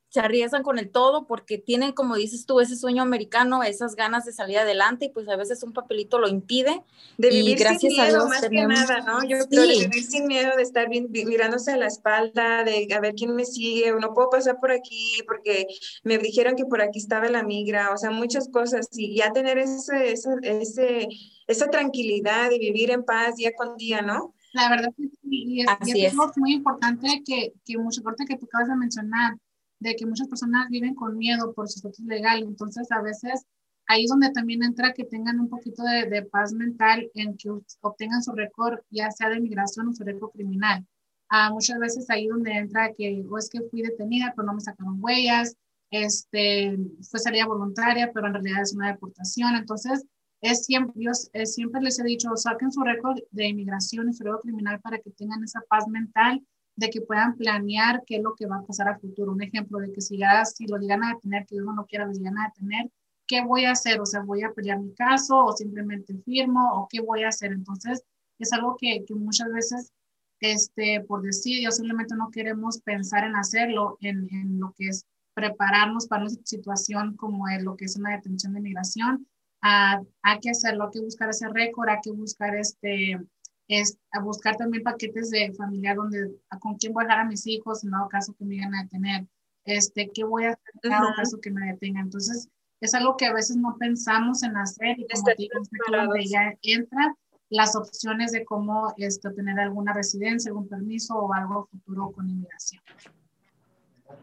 se 0.09 0.21
arriesgan 0.21 0.63
con 0.63 0.79
el 0.79 0.91
todo 0.91 1.27
porque 1.27 1.59
tienen, 1.59 1.93
como 1.93 2.17
dices 2.17 2.47
tú, 2.47 2.61
ese 2.61 2.77
sueño 2.77 3.03
americano, 3.03 3.63
esas 3.63 3.97
ganas 3.97 4.25
de 4.25 4.33
salir 4.33 4.59
adelante 4.59 5.07
y 5.07 5.09
pues 5.11 5.29
a 5.29 5.37
veces 5.37 5.63
un 5.63 5.73
papelito 5.73 6.19
lo 6.19 6.29
impide. 6.29 6.83
De 7.19 7.31
vivir 7.31 7.51
y 7.51 7.55
gracias 7.55 7.93
sin 7.93 8.03
miedo, 8.03 8.29
más 8.29 8.41
que 8.41 8.67
nada, 8.67 9.01
¿no? 9.01 9.23
Yo 9.29 9.39
creo 9.49 9.63
de 9.63 9.87
vivir 9.87 10.05
sin 10.05 10.27
miedo, 10.27 10.57
de 10.57 10.63
estar 10.63 10.89
mirándose 10.89 11.73
a 11.73 11.77
la 11.77 11.87
espalda, 11.87 12.65
de 12.65 12.89
a 12.95 13.01
ver 13.01 13.15
quién 13.15 13.35
me 13.35 13.45
sigue, 13.45 13.93
o 13.93 14.01
no 14.01 14.15
puedo 14.15 14.31
pasar 14.31 14.59
por 14.61 14.71
aquí 14.71 15.19
porque 15.27 15.67
me 16.05 16.19
dijeron 16.19 16.57
que 16.57 16.65
por 16.65 16.81
aquí 16.81 16.99
estaba 16.99 17.29
la 17.29 17.43
migra, 17.43 17.93
o 17.93 17.97
sea, 17.97 18.11
muchas 18.11 18.49
cosas. 18.49 18.89
Y 18.93 19.17
ya 19.17 19.33
tener 19.33 19.59
ese, 19.59 20.13
ese, 20.13 20.31
ese 20.43 21.09
esa 21.47 21.69
tranquilidad 21.69 22.51
de 22.51 22.59
vivir 22.59 22.91
en 22.91 23.05
paz 23.05 23.37
día 23.37 23.53
con 23.57 23.77
día, 23.77 24.03
¿no? 24.03 24.35
La 24.53 24.71
verdad 24.71 24.93
que 24.97 25.09
sí, 25.09 25.19
y 25.23 25.61
es, 25.61 25.69
y 25.85 26.07
es, 26.07 26.15
muy 26.37 26.55
importante 26.55 27.23
que, 27.27 27.53
que 27.65 27.79
mucho 27.79 28.03
corte 28.03 28.25
que 28.25 28.37
tú 28.37 28.47
acabas 28.47 28.69
de 28.69 28.77
mencionar, 28.77 29.35
de 29.79 29.95
que 29.97 30.07
muchas 30.07 30.29
personas 30.29 30.69
viven 30.71 30.95
con 30.95 31.17
miedo 31.17 31.53
por 31.55 31.69
su 31.69 31.79
estatus 31.79 32.05
legal. 32.07 32.43
Entonces, 32.43 32.91
a 32.91 33.03
veces 33.03 33.47
ahí 33.87 34.05
es 34.05 34.11
donde 34.11 34.31
también 34.31 34.63
entra 34.63 34.93
que 34.93 35.05
tengan 35.05 35.41
un 35.41 35.49
poquito 35.49 35.83
de, 35.83 36.23
paz 36.23 36.53
mental 36.53 37.11
en 37.15 37.37
que 37.37 37.51
obtengan 37.81 38.23
su 38.23 38.33
récord, 38.33 38.81
ya 38.91 39.11
sea 39.11 39.29
de 39.31 39.41
migración 39.41 39.89
o 39.89 39.93
su 39.95 40.05
récord 40.05 40.31
criminal. 40.31 40.87
Ah, 41.29 41.51
muchas 41.51 41.79
veces 41.79 42.09
ahí 42.11 42.29
donde 42.29 42.53
entra 42.53 42.93
que 42.97 43.25
o 43.29 43.39
es 43.39 43.51
que 43.51 43.61
fui 43.63 43.83
detenida, 43.83 44.33
pero 44.35 44.47
no 44.47 44.55
me 44.55 44.61
sacaron 44.61 44.99
huellas, 45.03 45.57
este, 45.91 46.79
fue 47.11 47.21
salida 47.21 47.47
voluntaria, 47.47 48.11
pero 48.13 48.29
en 48.29 48.35
realidad 48.35 48.63
es 48.63 48.75
una 48.75 48.93
deportación. 48.93 49.57
Entonces, 49.57 50.05
es 50.41 50.65
siempre, 50.65 50.95
yo 51.03 51.13
siempre 51.45 51.81
les 51.81 51.99
he 51.99 52.05
dicho, 52.05 52.29
saquen 52.37 52.71
su 52.71 52.83
récord 52.83 53.19
de 53.31 53.49
inmigración 53.49 54.09
y 54.09 54.13
su 54.13 54.25
récord 54.25 54.43
criminal 54.43 54.81
para 54.81 54.99
que 54.99 55.11
tengan 55.11 55.43
esa 55.43 55.61
paz 55.69 55.89
mental 55.89 56.45
de 56.77 56.91
que 56.91 57.01
puedan 57.01 57.37
planear 57.37 58.03
qué 58.07 58.17
es 58.17 58.23
lo 58.23 58.35
que 58.35 58.47
va 58.47 58.59
a 58.59 58.67
pasar 58.67 58.89
a 58.89 58.99
futuro. 58.99 59.33
Un 59.33 59.43
ejemplo 59.43 59.79
de 59.79 59.93
que 59.93 60.01
si, 60.01 60.19
ya, 60.19 60.45
si 60.45 60.67
lo 60.67 60.77
llegan 60.79 61.03
a 61.03 61.15
detener, 61.15 61.47
que 61.47 61.57
uno 61.57 61.73
no 61.73 61.87
quiera 61.87 62.07
lo 62.07 62.13
llegan 62.13 62.39
a 62.39 62.49
detener, 62.49 62.91
¿qué 63.27 63.43
voy 63.43 63.65
a 63.65 63.73
hacer? 63.73 64.01
O 64.01 64.07
sea, 64.07 64.21
¿voy 64.21 64.43
a 64.43 64.53
pelear 64.53 64.79
mi 64.79 64.95
caso 64.95 65.45
o 65.45 65.53
simplemente 65.53 66.15
firmo 66.25 66.71
o 66.75 66.87
qué 66.89 67.01
voy 67.01 67.25
a 67.25 67.29
hacer? 67.29 67.53
Entonces, 67.53 68.05
es 68.39 68.53
algo 68.53 68.77
que, 68.79 69.05
que 69.07 69.15
muchas 69.15 69.51
veces, 69.51 69.93
este, 70.41 71.01
por 71.01 71.23
decir, 71.23 71.63
yo 71.65 71.71
simplemente 71.71 72.15
no 72.15 72.31
queremos 72.31 72.81
pensar 72.83 73.25
en 73.25 73.37
hacerlo, 73.37 73.97
en, 74.01 74.29
en 74.31 74.61
lo 74.61 74.75
que 74.77 74.89
es 74.89 75.07
prepararnos 75.35 76.07
para 76.07 76.23
una 76.23 76.31
situación 76.45 77.17
como 77.17 77.49
es 77.49 77.63
lo 77.63 77.77
que 77.77 77.87
es 77.87 77.97
una 77.97 78.13
detención 78.13 78.55
de 78.55 78.61
migración. 78.61 79.27
Ah, 79.63 80.03
hay 80.23 80.41
que 80.41 80.51
hacerlo, 80.51 80.85
hay 80.85 80.91
que 80.93 81.01
buscar 81.01 81.31
ese 81.31 81.49
récord, 81.49 81.89
hay 81.89 82.01
que 82.03 82.13
buscar 82.13 82.55
este, 82.55 83.19
es 83.69 83.99
a 84.13 84.21
buscar 84.21 84.57
también 84.57 84.83
paquetes 84.83 85.31
de 85.31 85.53
familia 85.55 85.95
donde 85.95 86.33
con 86.61 86.77
quién 86.77 86.93
voy 86.93 87.05
a 87.05 87.07
dejar 87.07 87.21
a 87.25 87.29
mis 87.29 87.47
hijos 87.47 87.85
en 87.85 87.91
dado 87.91 88.09
caso 88.09 88.35
que 88.35 88.45
me 88.45 88.57
vayan 88.57 88.75
a 88.75 88.83
detener, 88.83 89.27
este, 89.65 90.11
qué 90.15 90.25
voy 90.25 90.45
a 90.45 90.51
hacer 90.51 90.75
en 90.83 90.91
dado 90.91 91.09
caso 91.17 91.41
que 91.41 91.51
me 91.51 91.67
detengan. 91.67 92.05
Entonces, 92.05 92.49
es 92.81 92.95
algo 92.95 93.17
que 93.17 93.27
a 93.27 93.33
veces 93.33 93.57
no 93.57 93.77
pensamos 93.79 94.43
en 94.43 94.57
hacer 94.57 94.97
y 94.99 95.07
como 95.09 95.31
digo, 95.37 95.61
donde 95.91 96.27
ya 96.27 96.55
entra 96.63 97.17
las 97.49 97.77
opciones 97.77 98.33
de 98.33 98.45
cómo 98.45 98.93
este, 98.97 99.31
tener 99.31 99.59
alguna 99.59 99.93
residencia, 99.93 100.51
algún 100.51 100.69
permiso 100.69 101.15
o 101.15 101.33
algo 101.33 101.67
futuro 101.67 102.11
con 102.13 102.29
inmigración. 102.29 102.83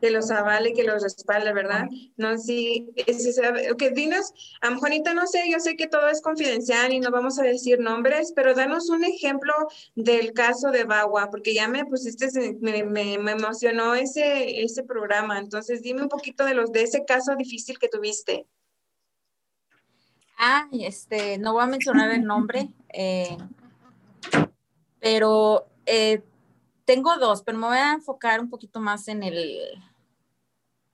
Que 0.04 0.12
los 0.12 0.32
avale, 0.32 0.74
que 0.74 0.84
los 0.84 1.02
respalde, 1.02 1.54
¿verdad? 1.54 1.88
No, 2.18 2.38
sí, 2.38 2.92
es, 2.96 3.40
ok, 3.72 3.84
dinos, 3.94 4.34
Juanita, 4.80 5.14
no 5.14 5.28
sé, 5.28 5.50
yo 5.50 5.62
sé 5.62 5.78
que 5.78 5.88
todo 5.88 6.10
es 6.10 6.22
confidencial 6.22 6.92
y 6.92 7.00
no 7.00 7.10
vamos 7.10 7.40
a 7.40 7.44
decir 7.44 7.80
nombres, 7.80 8.34
pero 8.36 8.54
danos 8.54 8.90
un 8.90 9.06
ejemplo 9.06 9.54
del 9.96 10.34
caso 10.34 10.72
de 10.72 10.84
Bagua, 10.84 11.30
porque 11.30 11.54
ya 11.54 11.70
me 11.70 11.86
pusiste, 11.86 12.28
me, 12.60 12.84
me, 12.84 13.14
emocionó 13.14 13.96
ese, 13.96 14.62
ese 14.62 14.84
programa, 14.84 15.40
entonces 15.40 15.82
dime 15.82 16.02
un 16.02 16.10
poquito 16.10 16.44
de 16.44 16.54
los 16.54 16.72
de 16.74 16.84
ese 16.84 17.06
caso 17.06 17.36
difícil 17.38 17.80
que 17.80 17.88
tuviste. 17.88 18.46
Ah, 20.38 20.68
este, 20.74 21.38
no 21.38 21.54
voy 21.54 21.64
a 21.64 21.68
mencionar 21.68 22.12
el 22.12 22.26
nombre, 22.26 22.68
eh, 22.90 23.38
pero 25.00 25.68
eh, 25.86 26.22
tengo 26.86 27.18
dos, 27.18 27.44
pero 27.44 27.58
me 27.58 27.68
voy 27.68 27.78
a 27.78 27.94
enfocar 27.94 28.40
un 28.40 28.50
poquito 28.50 28.80
más 28.80 29.08
en 29.08 29.24
el, 29.24 29.60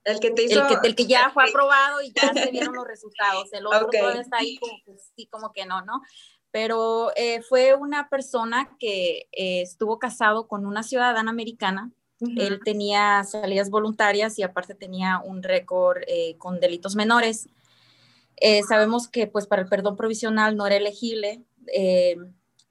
el 0.04 0.20
que 0.20 0.30
te 0.30 0.44
hizo. 0.44 0.62
El 0.82 0.94
que, 0.94 1.06
ya 1.06 1.30
fue 1.30 1.44
aprobado 1.48 2.00
y 2.02 2.12
ya 2.12 2.32
se 2.32 2.50
vieron 2.50 2.74
los 2.74 2.86
resultados. 2.88 3.52
El 3.52 3.66
otro 3.66 3.90
está 4.10 4.38
ahí 4.38 4.56
como 4.58 4.72
que 4.84 4.96
sí, 5.16 5.26
como 5.26 5.52
que 5.52 5.66
no, 5.66 5.82
¿no? 5.82 6.02
Pero 6.50 7.12
eh, 7.16 7.42
fue 7.42 7.74
una 7.74 8.08
persona 8.08 8.76
que 8.78 9.28
eh, 9.32 9.62
estuvo 9.62 9.98
casado 9.98 10.48
con 10.48 10.66
una 10.66 10.82
ciudadana 10.82 11.30
americana. 11.30 11.90
Él 12.36 12.60
tenía 12.62 13.24
salidas 13.24 13.70
voluntarias 13.70 14.38
y 14.38 14.42
aparte 14.42 14.74
tenía 14.74 15.22
un 15.24 15.42
récord 15.42 16.02
eh, 16.06 16.36
con 16.36 16.60
delitos 16.60 16.94
menores. 16.94 17.48
sabemos 18.68 19.08
que 19.08 19.26
pues 19.26 19.46
para 19.46 19.62
el 19.62 19.68
perdón 19.68 19.96
provisional 19.96 20.54
no 20.54 20.66
era 20.66 20.76
elegible 20.76 21.42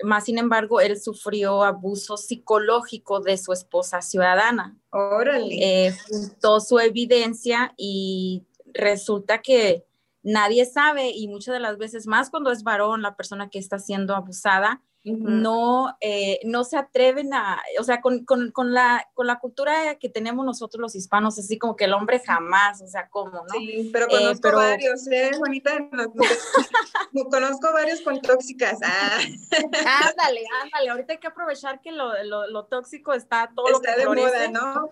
más 0.03 0.25
sin 0.25 0.37
embargo, 0.37 0.81
él 0.81 0.99
sufrió 0.99 1.63
abuso 1.63 2.17
psicológico 2.17 3.19
de 3.19 3.37
su 3.37 3.53
esposa 3.53 4.01
ciudadana. 4.01 4.77
Órale. 4.91 5.87
Eh, 5.87 5.97
juntó 6.07 6.59
su 6.59 6.79
evidencia 6.79 7.73
y 7.77 8.43
resulta 8.73 9.41
que 9.41 9.85
nadie 10.23 10.65
sabe 10.65 11.11
y 11.11 11.27
muchas 11.27 11.53
de 11.53 11.59
las 11.59 11.77
veces 11.77 12.07
más 12.07 12.29
cuando 12.29 12.51
es 12.51 12.63
varón 12.63 13.01
la 13.01 13.15
persona 13.15 13.49
que 13.49 13.59
está 13.59 13.79
siendo 13.79 14.15
abusada, 14.15 14.81
no, 15.03 15.95
eh, 16.01 16.39
no 16.43 16.63
se 16.63 16.77
atreven 16.77 17.33
a, 17.33 17.61
o 17.79 17.83
sea, 17.83 18.01
con, 18.01 18.25
con, 18.25 18.51
con, 18.51 18.73
la, 18.73 19.07
con 19.13 19.27
la 19.27 19.39
cultura 19.39 19.97
que 19.97 20.09
tenemos 20.09 20.45
nosotros 20.45 20.81
los 20.81 20.95
hispanos, 20.95 21.39
así 21.39 21.57
como 21.57 21.75
que 21.75 21.85
el 21.85 21.93
hombre 21.93 22.19
jamás, 22.19 22.81
o 22.81 22.87
sea, 22.87 23.07
¿cómo, 23.09 23.31
no? 23.31 23.53
Sí, 23.57 23.89
pero 23.93 24.07
eh, 24.07 24.17
conozco 24.17 24.51
varios, 24.57 25.07
¿eh, 25.07 25.31
Juanita? 25.37 25.71
conozco 27.31 27.73
varios 27.73 28.01
con 28.01 28.19
tóxicas. 28.21 28.79
Ah. 28.83 29.19
Ándale, 30.09 30.43
ándale, 30.63 30.89
ahorita 30.89 31.13
hay 31.13 31.19
que 31.19 31.27
aprovechar 31.27 31.81
que 31.81 31.91
lo, 31.91 32.23
lo, 32.23 32.47
lo 32.47 32.65
tóxico 32.65 33.13
está 33.13 33.51
todo 33.55 33.67
está 33.67 33.97
lo 34.03 34.13
que 34.13 34.21
de 34.21 34.27
moda, 34.27 34.47
¿no? 34.49 34.91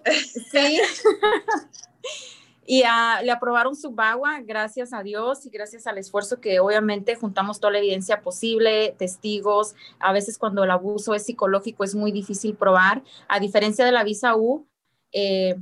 Sí. 0.52 0.80
Y 2.70 2.84
le 3.24 3.32
aprobaron 3.32 3.78
su 3.78 3.92
bagua, 3.92 4.42
gracias 4.42 4.92
a 4.92 5.02
Dios 5.02 5.46
y 5.46 5.50
gracias 5.50 5.88
al 5.88 5.98
esfuerzo 5.98 6.42
que 6.42 6.60
obviamente 6.60 7.16
juntamos 7.16 7.62
toda 7.62 7.72
la 7.72 7.80
evidencia 7.80 8.22
posible, 8.22 8.94
testigos. 8.98 9.74
A 10.00 10.12
veces 10.12 10.38
cuando 10.38 10.66
el 10.66 10.72
abuso 10.72 11.16
es 11.16 11.26
psicológico 11.26 11.86
es 11.86 11.96
muy 11.96 12.12
difícil 12.12 12.58
probar. 12.58 13.04
A 13.30 13.40
diferencia 13.40 13.86
de 13.86 13.94
la 13.94 14.04
visa 14.04 14.36
U, 14.36 14.68
eh, 15.14 15.56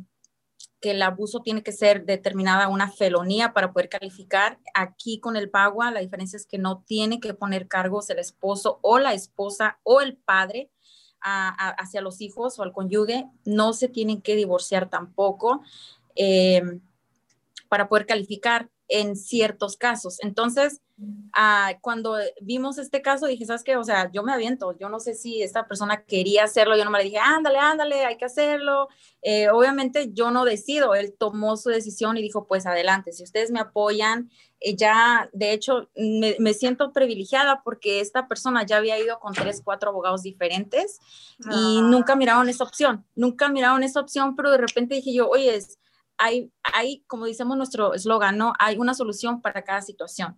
que 0.82 0.92
el 0.92 1.02
abuso 1.04 1.42
tiene 1.42 1.62
que 1.62 1.74
ser 1.74 2.06
determinada 2.06 2.70
una 2.70 2.92
felonía 2.92 3.54
para 3.54 3.72
poder 3.72 3.88
calificar. 3.88 4.58
Aquí 4.74 5.20
con 5.20 5.38
el 5.38 5.52
PAGUA, 5.52 5.92
la 5.92 6.00
diferencia 6.00 6.38
es 6.38 6.48
que 6.48 6.58
no 6.58 6.84
tiene 6.88 7.20
que 7.20 7.36
poner 7.36 7.68
cargos 7.68 8.10
el 8.10 8.18
esposo 8.18 8.80
o 8.82 8.98
la 8.98 9.14
esposa 9.14 9.78
o 9.84 10.02
el 10.02 10.18
padre 10.18 10.72
hacia 11.22 12.02
los 12.02 12.20
hijos 12.20 12.58
o 12.58 12.64
al 12.64 12.74
cónyuge. 12.74 13.30
No 13.46 13.74
se 13.74 13.90
tienen 13.90 14.24
que 14.24 14.36
divorciar 14.36 14.90
tampoco. 14.90 15.62
Eh, 16.16 16.64
para 17.76 17.90
poder 17.90 18.06
calificar 18.06 18.70
en 18.88 19.18
ciertos 19.18 19.76
casos. 19.76 20.18
Entonces, 20.22 20.80
ah, 21.34 21.74
cuando 21.82 22.16
vimos 22.42 22.78
este 22.78 23.02
caso, 23.02 23.26
dije, 23.26 23.46
¿sabes 23.46 23.66
qué? 23.66 23.76
O 23.76 23.84
sea, 23.84 24.10
yo 24.14 24.24
me 24.24 24.32
aviento, 24.32 24.78
yo 24.80 24.88
no 24.88 25.02
sé 25.02 25.14
si 25.14 25.42
esta 25.42 25.68
persona 25.68 26.06
quería 26.06 26.46
hacerlo, 26.46 26.78
yo 26.78 26.86
no 26.86 26.92
me 26.92 27.00
le 27.00 27.04
dije, 27.04 27.18
ándale, 27.18 27.58
ándale, 27.58 28.06
hay 28.06 28.16
que 28.16 28.24
hacerlo. 28.24 28.88
Eh, 29.22 29.50
obviamente 29.50 30.14
yo 30.14 30.32
no 30.32 30.46
decido, 30.46 30.96
él 30.96 31.16
tomó 31.20 31.58
su 31.58 31.68
decisión 31.68 32.16
y 32.16 32.22
dijo, 32.22 32.48
pues 32.48 32.66
adelante, 32.66 33.12
si 33.12 33.24
ustedes 33.24 33.52
me 33.52 33.60
apoyan, 33.60 34.30
eh, 34.62 34.78
ya, 34.78 35.30
de 35.34 35.52
hecho, 35.52 35.90
me, 35.98 36.38
me, 36.40 36.54
siento 36.54 36.94
privilegiada 36.94 37.62
porque 37.62 38.00
esta 38.00 38.30
persona 38.30 38.66
ya 38.66 38.78
había 38.78 38.98
ido 38.98 39.20
con 39.20 39.34
tres, 39.34 39.62
cuatro 39.62 39.90
abogados 39.90 40.24
diferentes 40.24 40.98
y 41.40 41.80
ah. 41.80 41.82
nunca 41.84 42.16
miraron 42.16 42.48
esa 42.48 42.64
opción, 42.64 43.06
nunca 43.16 43.50
miraron 43.50 43.84
esa 43.84 44.00
opción, 44.00 44.38
pero 44.38 44.50
de 44.50 44.60
repente 44.60 44.96
dije 44.96 45.14
yo, 45.14 45.28
oye, 45.28 45.58
es 45.58 45.78
hay, 46.18 46.52
hay, 46.74 47.04
como 47.08 47.26
decimos 47.26 47.58
nuestro 47.58 47.94
eslogan, 47.94 48.38
¿no? 48.38 48.54
Hay 48.60 48.78
una 48.78 48.94
solución 48.94 49.42
para 49.42 49.64
cada 49.64 49.82
situación. 49.82 50.38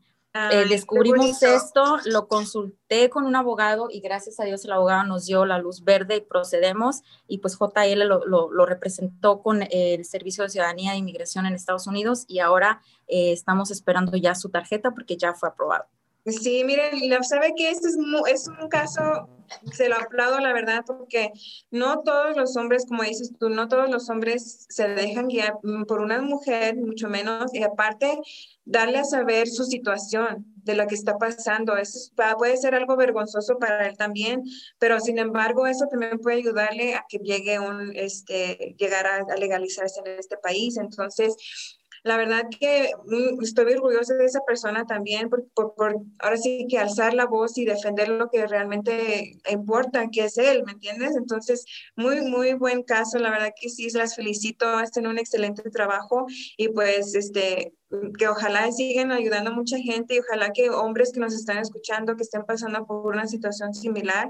Eh, 0.51 0.65
descubrimos 0.69 1.41
esto, 1.41 1.97
lo 2.05 2.27
consulté 2.27 3.09
con 3.09 3.25
un 3.25 3.35
abogado 3.35 3.87
y 3.89 4.01
gracias 4.01 4.39
a 4.39 4.43
Dios 4.43 4.63
el 4.65 4.71
abogado 4.71 5.03
nos 5.03 5.25
dio 5.25 5.45
la 5.45 5.57
luz 5.57 5.83
verde 5.83 6.17
y 6.17 6.21
procedemos 6.21 7.01
y 7.27 7.39
pues 7.39 7.57
JL 7.57 8.03
lo, 8.05 8.23
lo, 8.25 8.65
representó 8.65 9.41
con 9.41 9.63
el 9.71 10.05
Servicio 10.05 10.43
de 10.43 10.49
Ciudadanía 10.49 10.93
e 10.93 10.97
Inmigración 10.97 11.47
en 11.47 11.55
Estados 11.55 11.87
Unidos 11.87 12.25
y 12.27 12.39
ahora 12.39 12.81
eh, 13.07 13.31
estamos 13.31 13.71
esperando 13.71 14.15
ya 14.15 14.35
su 14.35 14.49
tarjeta 14.49 14.91
porque 14.91 15.17
ya 15.17 15.33
fue 15.33 15.49
aprobado. 15.49 15.85
Sí, 16.27 16.63
miren, 16.65 17.23
sabe 17.23 17.53
que 17.55 17.69
este 17.69 17.87
es, 17.87 17.97
es 18.33 18.47
un 18.49 18.67
caso, 18.67 19.29
se 19.71 19.87
lo 19.87 19.95
aplaudo 19.95 20.39
la 20.39 20.51
verdad, 20.51 20.83
porque 20.85 21.31
no 21.71 22.01
todos 22.03 22.35
los 22.35 22.57
hombres, 22.57 22.85
como 22.85 23.03
dices 23.03 23.31
tú, 23.39 23.49
no 23.49 23.69
todos 23.69 23.89
los 23.89 24.09
hombres 24.09 24.65
se 24.67 24.89
dejan 24.89 25.29
guiar 25.29 25.53
por 25.87 26.01
una 26.01 26.21
mujer, 26.21 26.75
mucho 26.75 27.07
menos, 27.07 27.53
y 27.53 27.63
aparte 27.63 28.19
darle 28.65 28.97
a 28.97 29.05
saber 29.05 29.47
su 29.47 29.63
situación 29.63 30.45
de 30.57 30.75
lo 30.75 30.85
que 30.85 30.95
está 30.95 31.17
pasando. 31.17 31.77
Eso 31.77 32.11
puede 32.37 32.57
ser 32.57 32.75
algo 32.75 32.97
vergonzoso 32.97 33.57
para 33.57 33.87
él 33.87 33.95
también, 33.95 34.43
pero 34.79 34.99
sin 34.99 35.19
embargo 35.19 35.65
eso 35.65 35.85
también 35.89 36.19
puede 36.19 36.39
ayudarle 36.39 36.95
a 36.95 37.05
que 37.07 37.19
llegue 37.19 37.57
un, 37.57 37.95
este, 37.95 38.75
llegar 38.77 39.07
a, 39.07 39.25
a 39.33 39.37
legalizarse 39.37 40.01
en 40.05 40.19
este 40.19 40.35
país. 40.37 40.75
Entonces, 40.75 41.37
la 42.03 42.17
verdad 42.17 42.43
que 42.59 42.91
mm, 43.05 43.41
estoy 43.41 43.73
orgullosa 43.73 44.15
de 44.15 44.25
esa 44.25 44.41
persona 44.45 44.85
también 44.85 45.29
por, 45.29 45.47
por, 45.53 45.97
ahora 46.19 46.37
sí 46.37 46.65
que 46.69 46.77
alzar 46.77 47.13
la 47.13 47.25
voz 47.25 47.57
y 47.57 47.65
defender 47.65 48.09
lo 48.09 48.29
que 48.29 48.47
realmente 48.47 49.37
importa, 49.49 50.07
que 50.11 50.25
es 50.25 50.37
él, 50.37 50.63
¿me 50.65 50.73
entiendes? 50.73 51.15
Entonces, 51.15 51.65
muy, 51.95 52.21
muy 52.21 52.53
buen 52.53 52.83
caso, 52.83 53.19
la 53.19 53.29
verdad 53.29 53.53
que 53.59 53.69
sí, 53.69 53.89
las 53.91 54.15
felicito, 54.15 54.67
hacen 54.67 55.07
un 55.07 55.17
excelente 55.17 55.69
trabajo 55.69 56.25
y 56.57 56.69
pues, 56.69 57.15
este, 57.15 57.73
que 58.17 58.27
ojalá 58.27 58.71
sigan 58.71 59.11
ayudando 59.11 59.51
a 59.51 59.53
mucha 59.53 59.77
gente 59.77 60.15
y 60.15 60.19
ojalá 60.19 60.51
que 60.51 60.69
hombres 60.69 61.11
que 61.13 61.19
nos 61.19 61.33
están 61.33 61.57
escuchando, 61.57 62.15
que 62.15 62.23
estén 62.23 62.43
pasando 62.43 62.85
por 62.85 63.13
una 63.13 63.27
situación 63.27 63.73
similar, 63.73 64.29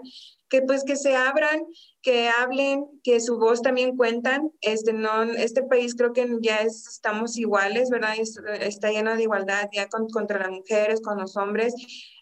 que 0.50 0.62
pues 0.62 0.84
que 0.84 0.96
se 0.96 1.16
abran, 1.16 1.66
que 2.08 2.30
hablen, 2.30 2.86
que 3.04 3.20
su 3.20 3.38
voz 3.38 3.62
también 3.62 3.98
cuentan. 3.98 4.54
Este, 4.62 4.94
no, 4.94 5.24
este 5.24 5.64
país 5.64 5.94
creo 5.94 6.14
que 6.14 6.26
ya 6.40 6.60
estamos 6.60 7.38
iguales, 7.38 7.90
¿verdad? 7.90 8.14
está 8.62 8.92
lleno 8.92 9.14
de 9.14 9.24
igualdad 9.24 9.68
ya 9.74 9.90
contra 9.90 10.40
las 10.40 10.52
mujeres, 10.52 11.02
con 11.02 11.20
los 11.20 11.36
hombres. 11.36 11.74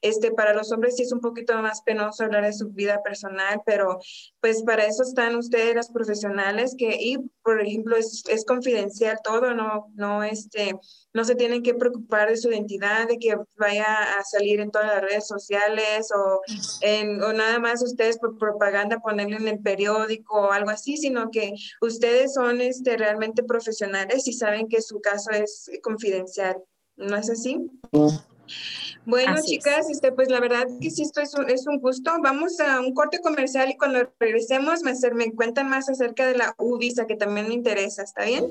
Este, 0.02 0.32
para 0.32 0.56
los 0.56 0.72
hombres 0.72 0.96
sí 0.96 1.04
es 1.04 1.12
un 1.12 1.20
poquito 1.20 1.56
más 1.62 1.84
penoso 1.84 2.24
hablar 2.24 2.46
de 2.46 2.54
su 2.54 2.70
vida 2.70 3.04
personal, 3.04 3.62
pero 3.64 4.00
pues 4.42 4.64
para 4.64 4.88
eso 4.88 5.04
están 5.04 5.36
ustedes 5.36 5.76
las 5.76 5.92
profesionales 5.92 6.74
que, 6.76 6.98
y 7.00 7.18
por 7.46 7.62
ejemplo, 7.62 7.96
es, 7.96 8.24
es 8.28 8.44
confidencial 8.44 9.20
todo, 9.24 9.54
no, 9.54 9.92
no, 9.94 10.24
este, 10.24 10.76
no 11.14 11.24
se 11.24 11.36
tienen 11.36 11.62
que 11.62 11.76
preocupar 11.76 12.28
de 12.28 12.38
su 12.38 12.50
identidad, 12.50 13.08
de 13.08 13.20
que 13.20 13.36
vaya 13.56 13.86
a 14.18 14.24
salir 14.24 14.60
en 14.60 14.72
todas 14.72 14.88
las 14.88 15.02
redes 15.02 15.28
sociales 15.28 16.10
o, 16.12 16.42
en, 16.82 17.22
o 17.22 17.34
nada 17.34 17.60
más 17.60 17.84
ustedes 17.84 18.18
por 18.18 18.40
propaganda 18.40 18.98
ponerle 19.00 19.38
en 19.38 19.48
el 19.48 19.60
periódico 19.60 20.42
o 20.42 20.52
algo 20.52 20.72
así, 20.72 20.98
sino 20.98 21.30
que 21.30 21.54
ustedes 21.82 22.34
son 22.34 22.62
este, 22.62 22.98
realmente 22.98 23.44
profesionales 23.44 24.28
y 24.28 24.34
saben 24.34 24.68
que 24.68 24.82
su 24.82 25.00
caso 25.00 25.30
es 25.30 25.70
confidencial. 25.84 26.58
¿No 26.98 27.16
es 27.16 27.30
así? 27.30 27.70
Bueno, 29.06 29.36
chicas, 29.44 29.90
este, 29.90 30.12
pues 30.12 30.30
la 30.30 30.40
verdad 30.40 30.68
que 30.82 30.90
sí, 30.90 31.04
esto 31.04 31.22
es 31.22 31.34
un, 31.36 31.50
es 31.50 31.68
un 31.68 31.80
gusto. 31.80 32.12
Vamos 32.22 32.60
a 32.60 32.80
un 32.80 32.94
corte 32.94 33.20
comercial 33.22 33.70
y 33.70 33.78
cuando 33.78 34.12
regresemos 34.20 34.82
me, 34.82 34.94
me 35.14 35.32
cuentan 35.34 35.70
más 35.70 35.90
acerca 35.90 36.26
de 36.26 36.36
la 36.38 36.56
U-Visa, 36.58 37.06
que 37.06 37.16
también 37.16 37.48
me 37.48 37.54
interesa, 37.54 38.04
¿está 38.04 38.26
bien? 38.26 38.46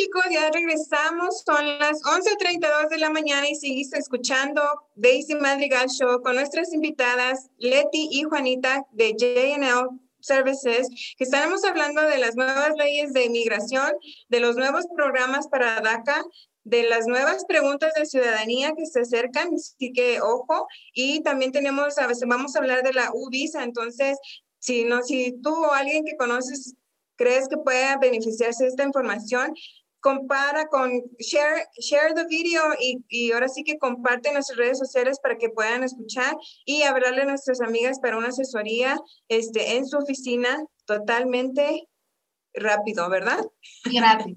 Chicos, 0.09 0.25
ya 0.31 0.51
regresamos. 0.51 1.43
Son 1.45 1.79
las 1.79 2.03
11.32 2.03 2.89
de 2.89 2.99
la 2.99 3.11
mañana 3.11 3.49
y 3.49 3.55
sigues 3.55 3.93
escuchando 3.93 4.63
Daisy 4.95 5.35
Madrigal 5.35 5.89
Show 5.89 6.23
con 6.23 6.37
nuestras 6.37 6.73
invitadas 6.73 7.51
Leti 7.59 8.09
y 8.11 8.23
Juanita 8.23 8.87
de 8.93 9.13
JNL 9.13 10.01
Services, 10.21 10.89
que 11.17 11.25
estaremos 11.25 11.65
hablando 11.65 12.03
de 12.03 12.19
las 12.19 12.37
nuevas 12.37 12.75
leyes 12.77 13.13
de 13.13 13.27
inmigración, 13.27 13.93
de 14.29 14.41
los 14.41 14.57
nuevos 14.57 14.87
programas 14.95 15.47
para 15.49 15.81
DACA, 15.81 16.25
de 16.65 16.85
las 16.85 17.07
nuevas 17.07 17.45
preguntas 17.47 17.93
de 17.95 18.07
ciudadanía 18.07 18.73
que 18.77 18.87
se 18.87 19.01
acercan, 19.01 19.55
así 19.55 19.93
que 19.93 20.21
ojo, 20.21 20.67
y 20.93 21.23
también 21.23 21.53
tenemos, 21.53 21.99
a 21.99 22.07
veces 22.07 22.27
vamos 22.27 22.57
a 22.57 22.59
hablar 22.59 22.83
de 22.83 22.93
la 22.93 23.11
U-Visa, 23.13 23.63
entonces, 23.63 24.19
si 24.59 24.85
no, 24.85 25.03
si 25.03 25.41
tú 25.41 25.55
o 25.55 25.73
alguien 25.73 26.05
que 26.05 26.17
conoces 26.17 26.75
crees 27.19 27.49
que 27.49 27.59
pueda 27.59 27.99
beneficiarse 27.99 28.65
de 28.65 28.71
esta 28.71 28.85
información, 28.85 29.53
compara 30.01 30.67
con 30.69 30.91
share, 31.19 31.67
share 31.79 32.15
the 32.15 32.25
video 32.27 32.63
y, 32.81 33.05
y, 33.09 33.33
ahora 33.33 33.49
sí 33.49 33.65
que 33.65 33.79
comparte 33.79 34.29
en 34.29 34.35
nuestras 34.35 34.59
redes 34.59 34.79
sociales 34.79 35.19
para 35.23 35.39
que 35.39 35.51
puedan 35.51 35.83
escuchar 35.83 36.37
y 36.65 36.83
hablarle 36.83 37.23
a 37.23 37.27
nuestras 37.27 37.61
amigas 37.61 37.99
para 38.01 38.17
una 38.17 38.29
asesoría 38.29 38.97
este, 39.29 39.77
en 39.77 39.87
su 39.87 39.99
oficina 39.99 40.65
totalmente 40.85 41.89
rápido, 42.55 43.09
¿verdad? 43.11 43.45
Gratis. 43.85 44.37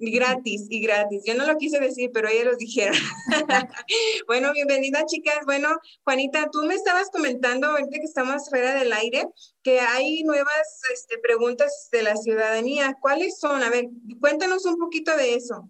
Gratis 0.00 0.66
y 0.70 0.80
gratis. 0.80 1.22
Yo 1.26 1.34
no 1.34 1.46
lo 1.46 1.58
quise 1.58 1.78
decir, 1.78 2.10
pero 2.12 2.28
ellos 2.28 2.46
lo 2.46 2.56
dijeron. 2.56 2.96
bueno, 4.26 4.52
bienvenida 4.52 5.04
chicas. 5.06 5.40
Bueno, 5.44 5.68
Juanita, 6.04 6.48
tú 6.50 6.62
me 6.62 6.74
estabas 6.74 7.10
comentando 7.10 7.68
ahorita 7.68 7.98
que 7.98 8.04
estamos 8.04 8.48
fuera 8.48 8.74
del 8.74 8.92
aire 8.92 9.26
que 9.62 9.80
hay 9.80 10.22
nuevas 10.22 10.80
este, 10.92 11.18
preguntas 11.18 11.88
de 11.92 12.02
la 12.02 12.16
ciudadanía. 12.16 12.96
¿Cuáles 13.00 13.38
son? 13.38 13.62
A 13.62 13.68
ver, 13.68 13.88
cuéntanos 14.20 14.64
un 14.64 14.78
poquito 14.78 15.14
de 15.16 15.34
eso. 15.34 15.68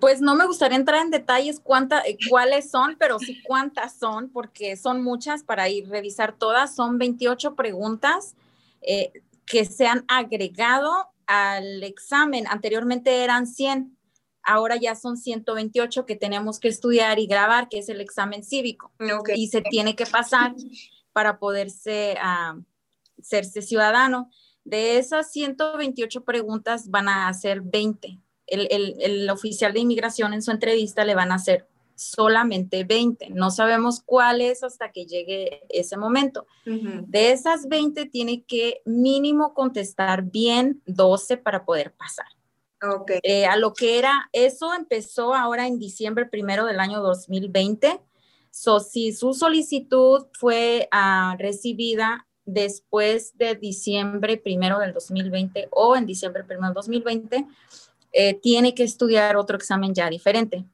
Pues 0.00 0.20
no 0.20 0.34
me 0.34 0.46
gustaría 0.46 0.76
entrar 0.76 1.02
en 1.02 1.10
detalles 1.10 1.60
cuántas, 1.60 2.06
eh, 2.06 2.16
cuáles 2.28 2.70
son, 2.70 2.96
pero 2.98 3.18
sí 3.18 3.42
cuántas 3.44 3.96
son, 3.96 4.30
porque 4.30 4.76
son 4.76 5.02
muchas 5.02 5.42
para 5.42 5.68
ir 5.68 5.88
revisar 5.88 6.36
todas. 6.36 6.74
Son 6.74 6.98
28 6.98 7.54
preguntas 7.54 8.34
eh, 8.80 9.12
que 9.46 9.64
se 9.64 9.86
han 9.86 10.04
agregado 10.08 11.13
al 11.26 11.82
examen. 11.82 12.46
Anteriormente 12.48 13.24
eran 13.24 13.46
100, 13.46 13.96
ahora 14.42 14.76
ya 14.76 14.94
son 14.94 15.16
128 15.16 16.06
que 16.06 16.16
tenemos 16.16 16.60
que 16.60 16.68
estudiar 16.68 17.18
y 17.18 17.26
grabar, 17.26 17.68
que 17.68 17.78
es 17.78 17.88
el 17.88 18.00
examen 18.00 18.44
cívico. 18.44 18.92
Y 19.34 19.48
se 19.48 19.62
tiene 19.62 19.96
que 19.96 20.06
pasar 20.06 20.54
para 21.12 21.38
poderse 21.38 22.16
uh, 22.22 22.62
serse 23.22 23.62
ciudadano. 23.62 24.30
De 24.64 24.98
esas 24.98 25.30
128 25.32 26.24
preguntas 26.24 26.88
van 26.88 27.08
a 27.08 27.28
hacer 27.28 27.60
20. 27.60 28.18
El, 28.46 28.68
el, 28.70 28.94
el 29.00 29.30
oficial 29.30 29.72
de 29.72 29.80
inmigración 29.80 30.34
en 30.34 30.42
su 30.42 30.50
entrevista 30.50 31.04
le 31.04 31.14
van 31.14 31.32
a 31.32 31.36
hacer 31.36 31.68
solamente 31.94 32.84
20. 32.84 33.30
No 33.30 33.50
sabemos 33.50 34.02
cuál 34.04 34.40
es 34.40 34.62
hasta 34.62 34.90
que 34.92 35.06
llegue 35.06 35.62
ese 35.68 35.96
momento. 35.96 36.46
De 36.64 37.32
esas 37.32 37.68
20 37.68 38.06
tiene 38.06 38.44
que 38.44 38.82
mínimo 38.84 39.54
contestar 39.54 40.22
bien 40.22 40.82
12 40.86 41.36
para 41.36 41.64
poder 41.64 41.92
pasar. 41.94 42.26
Okay. 42.82 43.18
Eh, 43.22 43.46
a 43.46 43.56
lo 43.56 43.72
que 43.72 43.98
era, 43.98 44.28
eso 44.32 44.74
empezó 44.74 45.34
ahora 45.34 45.66
en 45.66 45.78
diciembre 45.78 46.26
primero 46.26 46.66
del 46.66 46.80
año 46.80 47.00
2020. 47.00 48.00
So, 48.50 48.78
si 48.78 49.12
su 49.12 49.32
solicitud 49.32 50.26
fue 50.38 50.88
uh, 50.92 51.36
recibida 51.38 52.26
después 52.44 53.36
de 53.36 53.54
diciembre 53.54 54.36
primero 54.36 54.78
del 54.78 54.92
2020 54.92 55.68
o 55.70 55.96
en 55.96 56.06
diciembre 56.06 56.44
primero 56.44 56.68
del 56.68 56.74
2020, 56.74 57.46
eh, 58.12 58.34
tiene 58.34 58.74
que 58.74 58.84
estudiar 58.84 59.36
otro 59.36 59.56
examen 59.56 59.92
ya 59.94 60.08
diferente. 60.08 60.64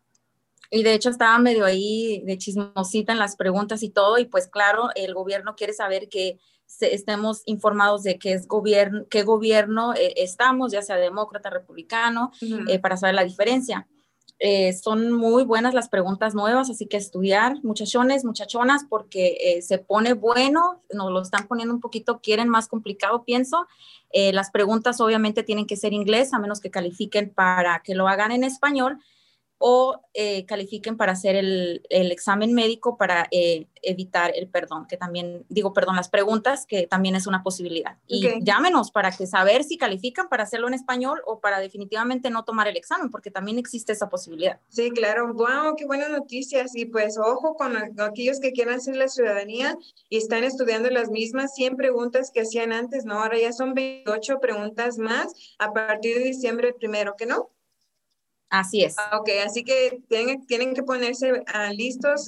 Y 0.71 0.85
de 0.85 0.95
hecho 0.95 1.11
estaba 1.11 1.37
medio 1.39 1.65
ahí 1.65 2.23
de 2.25 2.39
chismosita 2.39 3.13
en 3.13 3.19
las 3.19 3.37
preguntas 3.37 3.83
y 3.83 3.91
todo, 3.91 4.19
y 4.19 4.27
pues 4.27 4.47
claro, 4.47 4.91
el 4.95 5.15
gobierno 5.15 5.57
quiere 5.57 5.73
saber 5.73 6.09
que 6.09 6.39
estemos 6.81 7.43
informados 7.47 8.03
de 8.03 8.19
qué 8.19 8.33
es 8.33 8.47
gobierno, 8.47 9.05
qué 9.11 9.23
gobierno 9.23 9.95
eh, 9.95 10.15
estamos, 10.17 10.73
ya 10.73 10.83
sea 10.83 10.97
demócrata, 10.97 11.51
republicano, 11.51 12.31
eh, 12.69 12.79
para 12.79 12.97
saber 12.97 13.15
la 13.15 13.25
diferencia. 13.25 13.89
Eh, 14.43 14.73
son 14.73 15.13
muy 15.13 15.45
buenas 15.45 15.75
las 15.75 15.91
preguntas 15.91 16.35
nuevas, 16.35 16.71
así 16.71 16.87
que 16.87 16.97
estudiar, 16.97 17.63
muchachones, 17.63 18.25
muchachonas, 18.25 18.85
porque 18.89 19.61
se 19.61 19.77
pone 19.77 20.15
bueno, 20.15 20.83
nos 20.91 21.11
lo 21.11 21.21
están 21.21 21.47
poniendo 21.47 21.75
un 21.75 21.81
poquito, 21.81 22.21
quieren 22.23 22.49
más 22.49 22.67
complicado, 22.67 23.25
pienso. 23.25 23.67
las 24.13 24.51
preguntas 24.51 25.01
obviamente 25.01 25.43
tienen 25.43 25.67
que 25.67 25.77
ser 25.77 25.93
inglés, 25.93 26.33
a 26.33 26.39
menos 26.39 26.61
que 26.61 26.71
califiquen 26.71 27.29
para 27.35 27.83
que 27.85 27.95
lo 27.95 28.09
hagan 28.09 28.33
en 28.33 28.45
español 28.45 28.99
o 29.63 30.01
eh, 30.15 30.47
califiquen 30.47 30.97
para 30.97 31.13
hacer 31.13 31.37
el, 31.37 31.83
el 31.91 32.11
examen 32.13 32.55
médico 32.55 32.97
para 32.97 33.29
eh, 33.31 33.67
evitar 33.83 34.33
el 34.35 34.49
perdón, 34.49 34.87
que 34.87 34.97
también, 34.97 35.45
digo, 35.51 35.75
perdón, 35.75 35.97
las 35.97 36.09
preguntas, 36.09 36.65
que 36.65 36.87
también 36.87 37.15
es 37.15 37.27
una 37.27 37.43
posibilidad. 37.43 37.99
Y 38.07 38.43
llámenos 38.43 38.91
para 38.91 39.13
que 39.13 39.27
saber 39.27 39.63
si 39.65 39.77
califican 39.77 40.31
para 40.31 40.45
hacerlo 40.45 40.67
en 40.67 40.73
español 40.73 41.21
o 41.27 41.41
para 41.41 41.61
definitivamente 41.61 42.31
no 42.31 42.43
tomar 42.45 42.69
el 42.69 42.77
examen, 42.79 43.11
porque 43.11 43.31
también 43.31 43.59
existe 43.59 43.93
esa 43.93 44.09
posibilidad. 44.09 44.59
Sí, 44.71 44.91
claro. 44.93 45.35
Wow, 45.35 45.77
qué 45.77 45.85
buenas 45.85 46.09
noticias. 46.09 46.75
Y 46.75 46.87
pues 46.87 47.19
ojo 47.19 47.55
con 47.55 47.77
aquellos 48.01 48.41
que 48.41 48.53
quieran 48.53 48.77
hacer 48.77 48.97
la 48.97 49.09
ciudadanía 49.09 49.77
y 50.09 50.17
están 50.17 50.43
estudiando 50.43 50.89
las 50.89 51.11
mismas 51.11 51.55
100 51.55 51.77
preguntas 51.77 52.31
que 52.33 52.41
hacían 52.41 52.73
antes, 52.73 53.05
¿no? 53.05 53.23
Ahora 53.23 53.39
ya 53.39 53.53
son 53.53 53.75
28 53.75 54.41
preguntas 54.41 54.97
más 54.97 55.35
a 55.59 55.75
partir 55.75 56.17
de 56.17 56.25
diciembre 56.25 56.73
primero, 56.73 57.15
¿que 57.19 57.27
no? 57.27 57.51
Así 58.51 58.83
es. 58.83 58.97
Ah, 58.99 59.19
ok, 59.21 59.29
así 59.47 59.63
que 59.63 60.03
tienen, 60.09 60.45
tienen 60.45 60.75
que 60.75 60.83
ponerse 60.83 61.45
ah, 61.47 61.73
listos 61.73 62.27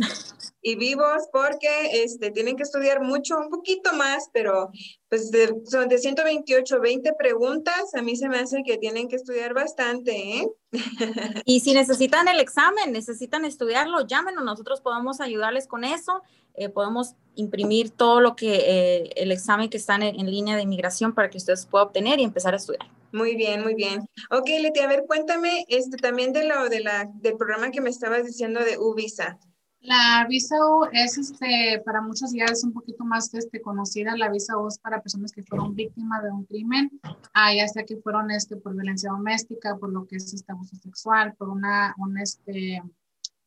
y 0.62 0.76
vivos 0.76 1.24
porque 1.32 2.04
este, 2.04 2.30
tienen 2.30 2.56
que 2.56 2.62
estudiar 2.62 3.02
mucho, 3.02 3.36
un 3.38 3.50
poquito 3.50 3.92
más, 3.94 4.30
pero 4.32 4.70
pues 5.08 5.32
son 5.64 5.88
de 5.88 5.98
128, 5.98 6.80
20 6.80 7.12
preguntas, 7.18 7.92
a 7.94 8.02
mí 8.02 8.14
se 8.14 8.28
me 8.28 8.38
hace 8.38 8.62
que 8.64 8.78
tienen 8.78 9.08
que 9.08 9.16
estudiar 9.16 9.52
bastante, 9.52 10.38
¿eh? 10.38 10.48
Y 11.44 11.58
si 11.60 11.74
necesitan 11.74 12.28
el 12.28 12.38
examen, 12.38 12.92
necesitan 12.92 13.44
estudiarlo, 13.44 14.06
llámenos, 14.06 14.44
nosotros 14.44 14.80
podemos 14.80 15.20
ayudarles 15.20 15.66
con 15.66 15.82
eso, 15.82 16.22
eh, 16.54 16.68
podemos 16.68 17.16
imprimir 17.34 17.90
todo 17.90 18.20
lo 18.20 18.36
que 18.36 18.54
eh, 18.54 19.10
el 19.16 19.32
examen 19.32 19.68
que 19.68 19.76
está 19.76 19.96
en, 19.96 20.02
en 20.02 20.30
línea 20.30 20.54
de 20.54 20.62
inmigración 20.62 21.14
para 21.14 21.30
que 21.30 21.38
ustedes 21.38 21.66
puedan 21.66 21.88
obtener 21.88 22.20
y 22.20 22.22
empezar 22.22 22.54
a 22.54 22.58
estudiar. 22.58 22.86
Muy 23.12 23.36
bien, 23.36 23.62
muy 23.62 23.74
bien. 23.74 24.00
Ok, 24.30 24.48
Leti, 24.60 24.80
a 24.80 24.88
ver, 24.88 25.04
cuéntame 25.06 25.64
este, 25.68 25.96
también 25.96 26.32
de 26.32 26.44
lo 26.44 26.68
de 26.68 26.80
la, 26.80 27.08
del 27.14 27.36
programa 27.36 27.70
que 27.70 27.80
me 27.80 27.90
estabas 27.90 28.24
diciendo 28.24 28.60
de 28.60 28.78
U-Visa. 28.78 29.38
La 29.82 30.24
visa 30.28 30.54
U 30.64 30.86
es, 30.92 31.18
este, 31.18 31.82
para 31.84 32.00
muchos 32.00 32.32
ya 32.32 32.44
es 32.44 32.62
un 32.62 32.72
poquito 32.72 33.04
más 33.04 33.34
este, 33.34 33.60
conocida. 33.60 34.16
La 34.16 34.30
visa 34.30 34.56
U 34.56 34.68
es 34.68 34.78
para 34.78 35.02
personas 35.02 35.32
que 35.32 35.42
fueron 35.42 35.74
víctimas 35.74 36.22
de 36.22 36.30
un 36.30 36.44
crimen, 36.44 36.88
ah, 37.34 37.52
ya 37.52 37.66
sea 37.66 37.84
que 37.84 37.96
fueron 37.96 38.30
este, 38.30 38.56
por 38.56 38.74
violencia 38.74 39.10
doméstica, 39.10 39.76
por 39.76 39.92
lo 39.92 40.06
que 40.06 40.16
es 40.16 40.32
este, 40.32 40.52
abuso 40.52 40.76
sexual, 40.76 41.34
por 41.34 41.48
una, 41.48 41.96
un 41.98 42.16
este, 42.16 42.80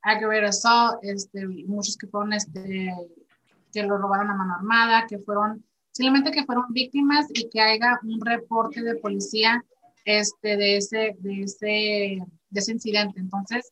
aggravated 0.01 0.49
assault, 0.49 0.99
este, 1.04 1.47
muchos 1.47 1.95
que 1.95 2.08
fueron, 2.08 2.34
este, 2.34 2.93
que 3.71 3.84
lo 3.84 3.97
robaron 3.97 4.30
a 4.30 4.36
mano 4.36 4.56
armada, 4.56 5.08
que 5.08 5.19
fueron 5.19 5.63
simplemente 5.95 6.31
que 6.31 6.43
fueron 6.43 6.65
víctimas 6.71 7.25
y 7.34 7.47
que 7.49 7.62
haya 7.62 7.99
un 8.03 8.19
reporte 8.19 8.84
de 8.84 8.95
policía 8.95 9.63
este, 10.03 10.58
de, 10.58 10.77
ese, 10.77 11.15
de, 11.19 11.43
ese, 11.43 11.67
de 12.49 12.60
ese 12.60 12.71
incidente. 12.73 13.21
Entonces, 13.21 13.71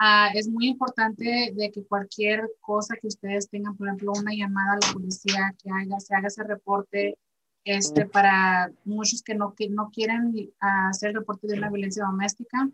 uh, 0.00 0.36
es 0.36 0.48
muy 0.48 0.66
importante 0.66 1.52
de 1.54 1.70
que 1.70 1.84
cualquier 1.84 2.50
cosa 2.60 2.96
que 3.00 3.06
ustedes 3.06 3.48
tengan, 3.48 3.76
por 3.76 3.86
ejemplo, 3.86 4.12
una 4.18 4.34
llamada 4.34 4.72
a 4.72 4.84
la 4.84 4.92
policía, 4.92 5.54
que 5.62 5.70
haga, 5.70 6.00
se 6.00 6.12
haga 6.12 6.26
ese 6.26 6.42
reporte 6.42 7.16
este, 7.64 8.04
para 8.04 8.72
muchos 8.84 9.22
que 9.22 9.36
no, 9.36 9.54
que 9.54 9.68
no 9.68 9.90
quieren 9.90 10.34
hacer 10.58 11.14
reporte 11.14 11.46
de 11.46 11.56
una 11.56 11.70
violencia 11.70 12.04
doméstica. 12.04 12.68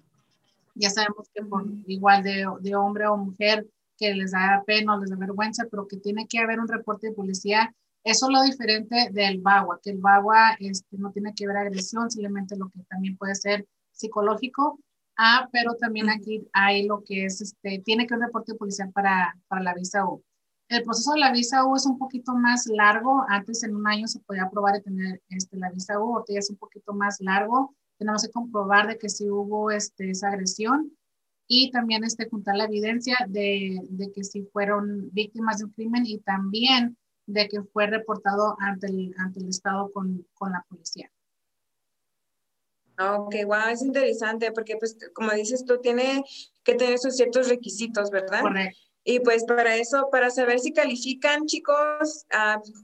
Ya 0.74 0.88
sabemos 0.88 1.28
que 1.34 1.42
por 1.44 1.66
igual 1.86 2.22
de, 2.22 2.46
de 2.60 2.74
hombre 2.74 3.06
o 3.06 3.16
mujer, 3.18 3.66
que 3.98 4.14
les 4.14 4.30
da 4.30 4.62
pena 4.66 4.94
o 4.94 5.00
les 5.00 5.10
da 5.10 5.16
vergüenza, 5.16 5.66
pero 5.70 5.86
que 5.86 5.98
tiene 5.98 6.26
que 6.26 6.38
haber 6.38 6.60
un 6.60 6.68
reporte 6.68 7.08
de 7.08 7.14
policía 7.14 7.74
eso 8.06 8.26
es 8.26 8.32
lo 8.32 8.42
diferente 8.42 9.08
del 9.10 9.40
BAWA, 9.40 9.80
que 9.82 9.90
el 9.90 9.98
BAWA 9.98 10.56
este, 10.60 10.96
no 10.96 11.10
tiene 11.10 11.34
que 11.34 11.44
ver 11.48 11.56
agresión, 11.56 12.08
simplemente 12.08 12.56
lo 12.56 12.68
que 12.68 12.84
también 12.88 13.16
puede 13.16 13.34
ser 13.34 13.66
psicológico, 13.90 14.78
ah, 15.18 15.48
pero 15.50 15.74
también 15.74 16.08
aquí 16.08 16.46
hay 16.52 16.86
lo 16.86 17.02
que 17.02 17.24
es, 17.24 17.40
este, 17.40 17.82
tiene 17.84 18.06
que 18.06 18.14
un 18.14 18.22
reporte 18.22 18.54
policial 18.54 18.92
para, 18.92 19.34
para 19.48 19.60
la 19.64 19.74
visa 19.74 20.06
U. 20.06 20.22
El 20.68 20.84
proceso 20.84 21.14
de 21.14 21.18
la 21.18 21.32
visa 21.32 21.66
U 21.66 21.74
es 21.74 21.84
un 21.84 21.98
poquito 21.98 22.36
más 22.36 22.66
largo. 22.66 23.24
Antes 23.28 23.64
en 23.64 23.74
un 23.74 23.88
año 23.88 24.06
se 24.06 24.20
podía 24.20 24.44
aprobar 24.44 24.76
y 24.76 24.82
tener 24.82 25.20
este, 25.28 25.56
la 25.56 25.70
visa 25.70 25.98
U, 25.98 26.18
ahorita 26.18 26.38
es 26.38 26.50
un 26.50 26.58
poquito 26.58 26.92
más 26.92 27.20
largo. 27.20 27.74
Tenemos 27.98 28.22
que 28.22 28.30
comprobar 28.30 28.86
de 28.86 28.98
que 28.98 29.08
sí 29.08 29.28
hubo 29.28 29.72
este, 29.72 30.10
esa 30.10 30.28
agresión 30.28 30.92
y 31.48 31.72
también 31.72 32.04
este, 32.04 32.28
juntar 32.28 32.56
la 32.56 32.66
evidencia 32.66 33.16
de, 33.28 33.80
de 33.90 34.12
que 34.12 34.22
sí 34.22 34.48
fueron 34.52 35.10
víctimas 35.12 35.58
de 35.58 35.64
un 35.64 35.72
crimen 35.72 36.06
y 36.06 36.18
también 36.18 36.96
de 37.26 37.48
que 37.48 37.62
fue 37.62 37.86
reportado 37.86 38.56
ante 38.60 38.86
el, 38.86 39.14
ante 39.18 39.40
el 39.40 39.48
Estado 39.48 39.90
con, 39.92 40.26
con 40.34 40.52
la 40.52 40.64
policía. 40.68 41.10
Ok, 42.98 43.34
wow, 43.44 43.68
es 43.70 43.82
interesante 43.82 44.52
porque 44.52 44.76
pues 44.78 44.96
como 45.12 45.32
dices 45.32 45.64
tú, 45.66 45.80
tiene 45.80 46.24
que 46.62 46.74
tener 46.74 46.98
sus 46.98 47.16
ciertos 47.16 47.48
requisitos, 47.48 48.10
¿verdad? 48.10 48.40
Correcto. 48.40 48.78
Y 49.08 49.20
pues 49.20 49.44
para 49.44 49.76
eso, 49.76 50.08
para 50.10 50.30
saber 50.30 50.58
si 50.58 50.72
califican, 50.72 51.46
chicos, 51.46 52.26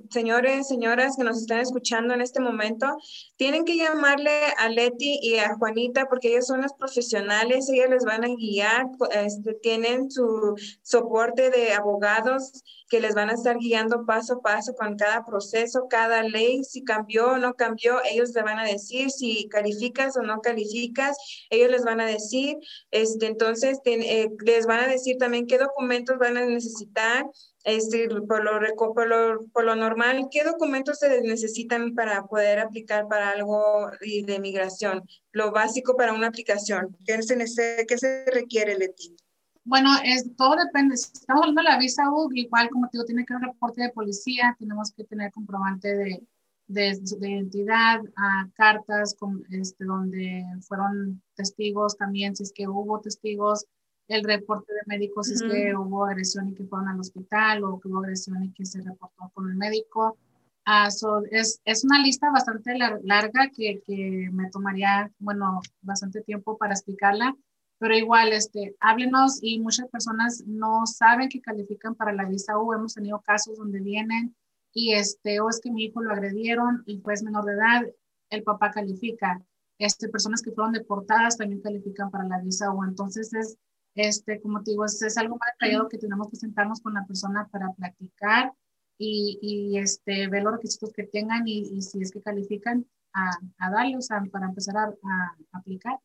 señores, 0.09 0.69
señoras 0.69 1.17
que 1.17 1.25
nos 1.25 1.39
están 1.39 1.59
escuchando 1.59 2.15
en 2.15 2.21
este 2.21 2.39
momento, 2.39 2.97
tienen 3.35 3.65
que 3.65 3.77
llamarle 3.77 4.31
a 4.57 4.69
Leti 4.69 5.19
y 5.21 5.39
a 5.39 5.57
Juanita 5.57 6.07
porque 6.09 6.29
ellos 6.29 6.47
son 6.47 6.61
las 6.61 6.75
profesionales, 6.75 7.69
ellas 7.69 7.91
les 7.91 8.05
van 8.05 8.23
a 8.23 8.29
guiar, 8.29 8.87
este, 9.11 9.55
tienen 9.55 10.13
su 10.13 10.55
soporte 10.83 11.51
de 11.51 11.73
abogados 11.73 12.63
que 12.93 13.01
les 13.01 13.15
van 13.15 13.31
a 13.31 13.33
estar 13.33 13.57
guiando 13.57 14.05
paso 14.05 14.35
a 14.35 14.41
paso 14.43 14.75
con 14.75 14.99
cada 14.99 15.25
proceso, 15.25 15.87
cada 15.89 16.23
ley, 16.25 16.63
si 16.63 16.85
cambió 16.85 17.29
o 17.29 17.39
no 17.39 17.55
cambió, 17.55 18.03
ellos 18.05 18.35
le 18.35 18.43
van 18.43 18.59
a 18.59 18.67
decir 18.67 19.11
si 19.11 19.49
calificas 19.49 20.15
o 20.19 20.21
no 20.21 20.43
calificas, 20.43 21.17
ellos 21.49 21.71
les 21.71 21.85
van 21.85 22.03
a 22.03 22.07
decir, 22.07 22.59
este, 22.91 23.29
entonces 23.29 23.79
eh, 23.87 24.29
les 24.45 24.67
van 24.67 24.81
a 24.81 24.89
decir 24.89 25.17
también 25.17 25.47
qué 25.47 25.57
documentos 25.57 26.19
van 26.19 26.37
a 26.37 26.45
necesitar, 26.45 27.25
este, 27.65 28.09
por, 28.29 28.45
lo, 28.45 28.61
por, 28.77 29.09
lo, 29.09 29.41
por 29.55 29.65
lo 29.65 29.75
normal, 29.75 30.29
¿qué 30.31 30.45
documentos 30.45 30.99
se 30.99 31.23
necesitan 31.23 31.95
para 31.95 32.25
poder 32.25 32.59
aplicar 32.59 33.09
para 33.09 33.31
algo 33.31 33.91
de 34.01 34.39
migración? 34.39 35.03
Lo 35.31 35.51
básico 35.51 35.97
para 35.97 36.13
una 36.13 36.27
aplicación. 36.27 36.95
¿Qué 37.07 37.23
se, 37.23 37.87
qué 37.89 37.97
se 37.97 38.27
requiere, 38.27 38.77
Leti? 38.77 39.17
Bueno, 39.64 39.90
es, 40.05 40.35
todo 40.37 40.57
depende. 40.57 40.96
Si 40.96 41.11
estamos 41.12 41.42
hablando 41.42 41.62
de 41.62 41.68
la 41.68 41.79
visa 41.79 42.11
U, 42.11 42.29
igual 42.35 42.68
como 42.70 42.88
te 42.88 42.98
digo, 42.98 43.05
tiene 43.05 43.25
que 43.25 43.35
haber 43.35 43.48
reporte 43.48 43.83
de 43.83 43.90
policía, 43.90 44.57
tenemos 44.59 44.92
que 44.92 45.05
tener 45.05 45.31
comprobante 45.33 45.94
de, 45.94 46.27
de, 46.66 46.98
de 47.18 47.31
identidad, 47.31 48.01
a 48.16 48.48
cartas 48.55 49.14
con, 49.18 49.44
este, 49.51 49.85
donde 49.85 50.44
fueron 50.62 51.22
testigos 51.35 51.96
también, 51.96 52.35
si 52.35 52.42
es 52.42 52.53
que 52.53 52.66
hubo 52.66 53.01
testigos, 53.01 53.66
el 54.09 54.25
reporte 54.25 54.72
de 54.72 54.81
médicos 54.87 55.29
si 55.29 55.35
es 55.35 55.42
que 55.42 55.75
hubo 55.75 56.05
agresión 56.05 56.48
y 56.48 56.55
que 56.55 56.64
fueron 56.64 56.88
al 56.88 57.01
hospital 57.01 57.64
o 57.64 57.79
que 57.81 57.88
hubo 57.88 58.01
agresión 58.01 58.42
y 58.42 58.53
que 58.53 58.66
se 58.66 58.83
reportó 58.83 59.31
con 59.33 59.48
el 59.48 59.57
médico. 59.57 60.18
Uh, 60.66 61.25
es, 61.31 61.61
es, 61.64 61.85
una 61.85 62.01
lista 62.01 62.31
bastante 62.31 62.77
larga 62.79 63.51
que, 63.55 63.81
que, 63.85 64.29
me 64.33 64.48
tomaría, 64.51 65.11
bueno, 65.18 65.61
bastante 65.81 66.20
tiempo 66.20 66.57
para 66.57 66.75
explicarla, 66.75 67.35
pero 67.83 67.97
igual, 67.97 68.33
este, 68.33 68.77
háblenos 68.79 69.40
y 69.42 69.59
muchas 69.59 69.88
personas 69.88 70.45
no 70.47 70.87
saben 70.87 71.29
que 71.29 71.40
califican 71.40 71.97
para 71.97 72.12
la 72.12 72.27
visa 72.27 72.57
U. 72.57 72.73
Hemos 72.73 72.95
tenido 72.95 73.21
casos 73.23 73.59
donde 73.59 73.81
vienen 73.81 74.37
y 74.73 74.95
este, 74.95 75.40
o 75.40 75.49
es 75.49 75.61
que 75.61 75.73
mi 75.73 75.87
hijo 75.87 76.01
lo 76.01 76.12
agredieron 76.12 76.85
y 76.87 76.99
pues 76.99 77.25
menor 77.25 77.45
de 77.45 77.55
edad, 77.55 77.83
el 78.31 78.45
papá 78.45 78.71
califica. 78.71 79.42
Este, 79.79 80.09
personas 80.09 80.42
que 80.42 80.53
fueron 80.53 80.73
deportadas 80.73 81.37
también 81.37 81.61
califican 81.61 82.09
para 82.12 82.23
la 82.29 82.40
visa 82.40 82.71
U. 82.71 82.85
Entonces 82.85 83.35
es 83.35 83.59
este, 83.97 84.40
como 84.40 84.62
te 84.62 84.71
digo, 84.71 84.85
es, 84.85 85.18
algo 85.18 85.38
más 85.38 85.49
detallado 85.59 85.88
que 85.88 85.99
tenemos 85.99 86.31
que 86.31 86.37
sentarnos 86.37 86.81
con 86.83 86.95
la 86.95 87.05
persona 87.05 87.49
para 87.51 87.73
platicar 87.73 88.53
y, 88.97 89.40
y 89.42 89.79
este, 89.79 90.29
ver 90.29 90.45
los 90.45 90.53
requisitos 90.53 90.92
que 90.92 91.03
tengan 91.03 91.49
y, 91.49 91.62
y 91.77 91.83
si 91.83 92.01
es 92.01 92.12
que 92.12 92.23
califican 92.23 92.87
a, 93.12 93.31
a 93.59 93.71
darle, 93.73 93.97
o 93.97 94.01
sea, 94.01 94.23
para 94.31 94.47
empezar 94.47 94.77
a, 94.77 94.85
a, 94.85 95.37
aplicar. 95.59 95.99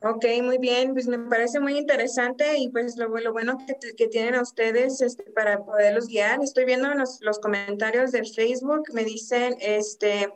Ok, 0.00 0.24
muy 0.42 0.58
bien, 0.58 0.92
pues 0.92 1.08
me 1.08 1.18
parece 1.18 1.58
muy 1.58 1.76
interesante 1.76 2.56
y 2.56 2.68
pues 2.68 2.96
lo, 2.96 3.08
lo 3.08 3.32
bueno 3.32 3.58
que, 3.96 4.06
tienen 4.06 4.36
a 4.36 4.42
ustedes 4.42 5.00
este, 5.00 5.24
para 5.32 5.64
poderlos 5.64 6.06
guiar. 6.06 6.40
Estoy 6.40 6.66
viendo 6.66 6.88
los, 6.94 7.18
los 7.20 7.40
comentarios 7.40 8.12
del 8.12 8.28
Facebook, 8.28 8.84
me 8.92 9.04
dicen, 9.04 9.56
este, 9.60 10.32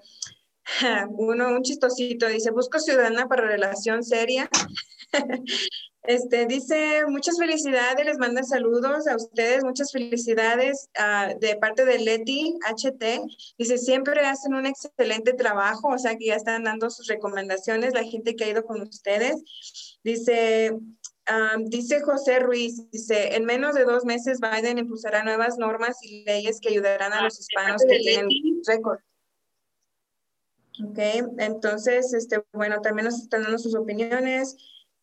uno, 1.10 1.48
un 1.48 1.62
chistosito, 1.62 2.26
dice, 2.26 2.50
busco 2.50 2.80
ciudadana 2.80 3.28
para 3.28 3.46
relación 3.46 4.02
seria. 4.02 4.50
Este, 6.04 6.46
dice, 6.46 7.04
muchas 7.06 7.38
felicidades, 7.38 8.04
les 8.04 8.18
manda 8.18 8.42
saludos 8.42 9.06
a 9.06 9.14
ustedes, 9.14 9.62
muchas 9.62 9.92
felicidades 9.92 10.90
uh, 10.98 11.38
de 11.38 11.54
parte 11.56 11.84
de 11.84 12.00
Leti 12.00 12.58
HT. 12.66 13.22
Dice, 13.56 13.78
siempre 13.78 14.20
hacen 14.26 14.54
un 14.54 14.66
excelente 14.66 15.32
trabajo, 15.32 15.88
o 15.88 15.98
sea 15.98 16.16
que 16.16 16.26
ya 16.26 16.34
están 16.34 16.64
dando 16.64 16.90
sus 16.90 17.06
recomendaciones, 17.06 17.94
la 17.94 18.02
gente 18.02 18.34
que 18.34 18.44
ha 18.44 18.48
ido 18.48 18.64
con 18.64 18.82
ustedes. 18.82 20.00
Dice, 20.02 20.72
um, 20.72 21.64
dice 21.66 22.00
José 22.00 22.40
Ruiz, 22.40 22.90
dice, 22.90 23.36
en 23.36 23.44
menos 23.44 23.76
de 23.76 23.84
dos 23.84 24.04
meses 24.04 24.40
Biden 24.40 24.78
impulsará 24.78 25.22
nuevas 25.22 25.56
normas 25.56 25.98
y 26.02 26.24
leyes 26.24 26.58
que 26.60 26.70
ayudarán 26.70 27.12
a 27.12 27.22
los 27.22 27.38
hispanos 27.38 27.80
que 27.88 27.98
tienen 28.00 28.28
récord. 28.66 28.98
Ok, 30.84 30.98
entonces, 31.38 32.12
este, 32.12 32.42
bueno, 32.52 32.80
también 32.80 33.04
nos 33.04 33.20
están 33.20 33.42
dando 33.42 33.58
sus 33.58 33.76
opiniones. 33.76 34.56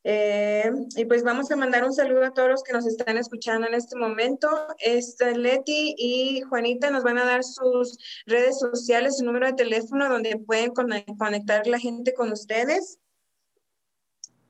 Eh, 0.04 0.72
y 0.96 1.06
pues 1.06 1.24
vamos 1.24 1.52
a 1.52 1.58
mandar 1.58 1.84
un 1.84 1.94
saludo 1.94 2.24
a 2.24 2.32
todos 2.32 2.50
los 2.50 2.64
que 2.64 2.74
nos 2.74 2.88
están 2.88 3.18
escuchando 3.18 3.68
en 3.68 3.74
este 3.74 3.98
momento. 3.98 4.48
Este, 4.80 5.38
Leti 5.38 5.94
y 5.98 6.42
Juanita 6.42 6.90
nos 6.90 7.04
van 7.04 7.18
a 7.18 7.26
dar 7.26 7.44
sus 7.44 7.98
redes 8.26 8.60
sociales, 8.60 9.18
su 9.18 9.26
número 9.26 9.48
de 9.48 9.54
teléfono 9.54 10.10
donde 10.10 10.38
pueden 10.38 10.72
conectar 10.72 11.68
la 11.68 11.80
gente 11.80 12.14
con 12.14 12.32
ustedes. 12.32 13.00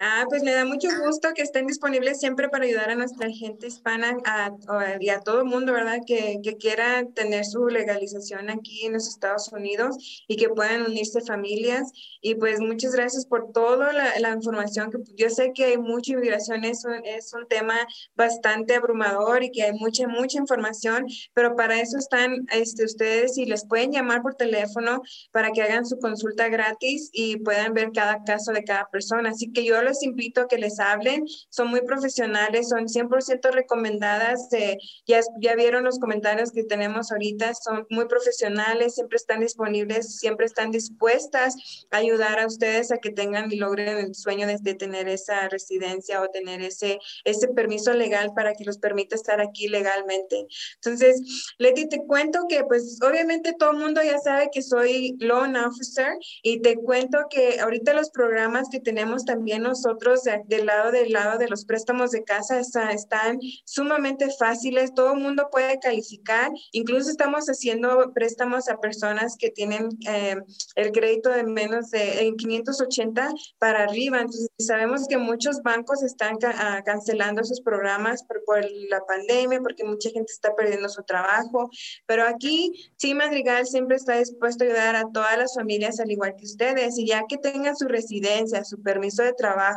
Ah, 0.00 0.26
pues 0.28 0.44
me 0.44 0.52
da 0.52 0.64
mucho 0.64 0.86
gusto 1.04 1.30
que 1.34 1.42
estén 1.42 1.66
disponibles 1.66 2.20
siempre 2.20 2.48
para 2.48 2.64
ayudar 2.64 2.88
a 2.88 2.94
nuestra 2.94 3.30
gente 3.30 3.66
hispana 3.66 4.16
a, 4.24 4.52
y 5.00 5.08
a 5.08 5.18
todo 5.18 5.40
el 5.40 5.46
mundo, 5.46 5.72
¿verdad? 5.72 5.98
Que, 6.06 6.38
que, 6.40 6.56
quiera 6.56 7.04
tener 7.16 7.44
su 7.44 7.66
legalización 7.66 8.48
aquí 8.48 8.86
en 8.86 8.92
los 8.92 9.08
Estados 9.08 9.48
Unidos 9.52 10.24
y 10.28 10.36
que 10.36 10.50
puedan 10.50 10.82
unirse 10.82 11.20
familias. 11.20 11.90
Y 12.20 12.36
pues 12.36 12.60
muchas 12.60 12.92
gracias 12.92 13.26
por 13.26 13.50
toda 13.50 13.92
la, 13.92 14.16
la, 14.20 14.30
información. 14.34 14.92
que 14.92 14.98
Yo 15.16 15.30
sé 15.30 15.52
que 15.52 15.64
hay 15.64 15.78
mucha 15.78 16.12
inmigración, 16.12 16.64
es 16.64 16.84
un, 16.84 17.04
es 17.04 17.34
un 17.34 17.48
tema 17.48 17.74
bastante 18.14 18.76
abrumador 18.76 19.42
y 19.42 19.50
que 19.50 19.64
hay 19.64 19.72
mucha, 19.72 20.06
mucha 20.06 20.38
información, 20.38 21.06
pero 21.34 21.56
para 21.56 21.80
eso 21.80 21.98
están 21.98 22.46
este, 22.52 22.84
ustedes 22.84 23.36
y 23.36 23.46
les 23.46 23.66
pueden 23.66 23.90
llamar 23.90 24.22
por 24.22 24.36
teléfono 24.36 25.02
para 25.32 25.50
que 25.50 25.62
hagan 25.62 25.86
su 25.86 25.98
consulta 25.98 26.48
gratis 26.48 27.10
y 27.12 27.38
puedan 27.38 27.74
ver 27.74 27.90
cada 27.92 28.22
caso 28.22 28.52
de 28.52 28.62
cada 28.62 28.88
persona. 28.92 29.30
Así 29.30 29.50
que 29.52 29.64
yo 29.64 29.87
les 29.88 30.02
invito 30.02 30.42
a 30.42 30.48
que 30.48 30.58
les 30.58 30.78
hablen, 30.78 31.24
son 31.48 31.68
muy 31.68 31.82
profesionales, 31.82 32.68
son 32.68 32.88
100% 32.88 33.50
recomendadas, 33.50 34.52
eh, 34.52 34.78
ya, 35.06 35.20
ya 35.40 35.54
vieron 35.54 35.84
los 35.84 35.98
comentarios 35.98 36.52
que 36.52 36.64
tenemos 36.64 37.10
ahorita, 37.10 37.54
son 37.54 37.86
muy 37.90 38.06
profesionales, 38.06 38.94
siempre 38.94 39.16
están 39.16 39.40
disponibles, 39.40 40.18
siempre 40.18 40.46
están 40.46 40.70
dispuestas 40.70 41.56
a 41.90 41.96
ayudar 41.98 42.38
a 42.38 42.46
ustedes 42.46 42.92
a 42.92 42.98
que 42.98 43.10
tengan 43.10 43.50
y 43.50 43.56
logren 43.56 43.98
el 43.98 44.14
sueño 44.14 44.46
de, 44.46 44.58
de 44.60 44.74
tener 44.74 45.08
esa 45.08 45.48
residencia 45.48 46.22
o 46.22 46.28
tener 46.28 46.62
ese, 46.62 46.98
ese 47.24 47.48
permiso 47.48 47.92
legal 47.92 48.32
para 48.34 48.54
que 48.54 48.64
los 48.64 48.78
permita 48.78 49.16
estar 49.16 49.40
aquí 49.40 49.68
legalmente. 49.68 50.46
Entonces, 50.76 51.54
Leti, 51.58 51.88
te 51.88 52.04
cuento 52.06 52.46
que 52.48 52.64
pues 52.64 52.98
obviamente 53.02 53.54
todo 53.58 53.72
el 53.72 53.78
mundo 53.78 54.02
ya 54.02 54.18
sabe 54.18 54.50
que 54.52 54.62
soy 54.62 55.16
loan 55.18 55.56
officer 55.56 56.16
y 56.42 56.60
te 56.60 56.76
cuento 56.76 57.18
que 57.30 57.60
ahorita 57.60 57.92
los 57.94 58.10
programas 58.10 58.68
que 58.70 58.80
tenemos 58.80 59.24
también 59.24 59.62
nos 59.62 59.77
nosotros 59.78 60.22
del 60.46 60.66
lado 60.66 60.90
del 60.90 61.12
lado 61.12 61.38
de 61.38 61.48
los 61.48 61.64
préstamos 61.64 62.10
de 62.10 62.24
casa 62.24 62.60
están 62.60 63.38
sumamente 63.64 64.28
fáciles, 64.38 64.94
todo 64.94 65.14
el 65.14 65.20
mundo 65.20 65.48
puede 65.50 65.78
calificar, 65.78 66.50
incluso 66.72 67.10
estamos 67.10 67.46
haciendo 67.46 68.12
préstamos 68.12 68.68
a 68.68 68.78
personas 68.78 69.36
que 69.38 69.50
tienen 69.50 69.88
eh, 70.08 70.36
el 70.74 70.92
crédito 70.92 71.30
de 71.30 71.44
menos 71.44 71.90
de 71.90 72.26
en 72.26 72.36
580 72.36 73.28
para 73.58 73.84
arriba, 73.84 74.18
entonces 74.18 74.48
sabemos 74.58 75.06
que 75.08 75.18
muchos 75.18 75.62
bancos 75.62 76.02
están 76.02 76.38
ah, 76.44 76.82
cancelando 76.84 77.44
sus 77.44 77.60
programas 77.60 78.24
por, 78.24 78.42
por 78.44 78.64
la 78.88 79.00
pandemia, 79.06 79.60
porque 79.60 79.84
mucha 79.84 80.10
gente 80.10 80.32
está 80.32 80.54
perdiendo 80.54 80.88
su 80.88 81.02
trabajo, 81.02 81.70
pero 82.06 82.26
aquí 82.26 82.72
sí 82.96 83.14
Madrigal 83.14 83.66
siempre 83.66 83.96
está 83.96 84.18
dispuesto 84.18 84.64
a 84.64 84.66
ayudar 84.66 84.96
a 84.96 85.10
todas 85.12 85.38
las 85.38 85.54
familias 85.54 86.00
al 86.00 86.10
igual 86.10 86.34
que 86.36 86.44
ustedes. 86.44 86.98
Y 86.98 87.06
ya 87.06 87.24
que 87.28 87.36
tengan 87.36 87.76
su 87.76 87.86
residencia, 87.86 88.64
su 88.64 88.82
permiso 88.82 89.22
de 89.22 89.32
trabajo, 89.32 89.67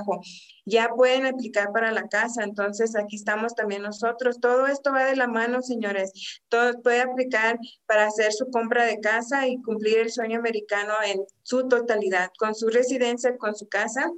ya 0.66 0.90
pueden 0.96 1.26
aplicar 1.26 1.72
para 1.72 1.92
la 1.92 2.08
casa. 2.08 2.44
Entonces, 2.44 2.96
aquí 2.96 3.16
estamos 3.16 3.56
también 3.56 3.82
nosotros. 3.82 4.40
Todo 4.40 4.68
esto 4.68 4.92
va 4.92 5.06
de 5.06 5.16
la 5.16 5.28
mano, 5.28 5.62
señores. 5.62 6.40
Todo 6.50 6.82
puede 6.82 7.02
aplicar 7.02 7.58
para 7.86 8.08
hacer 8.08 8.34
su 8.34 8.50
compra 8.50 8.86
de 8.86 9.00
casa 9.00 9.48
y 9.48 9.62
cumplir 9.62 10.00
el 10.00 10.12
sueño 10.12 10.40
americano 10.40 10.94
en 11.06 11.24
su 11.44 11.68
totalidad, 11.68 12.32
con 12.38 12.56
su 12.56 12.70
residencia, 12.70 13.38
con 13.38 13.56
su 13.56 13.68
casa 13.68 14.12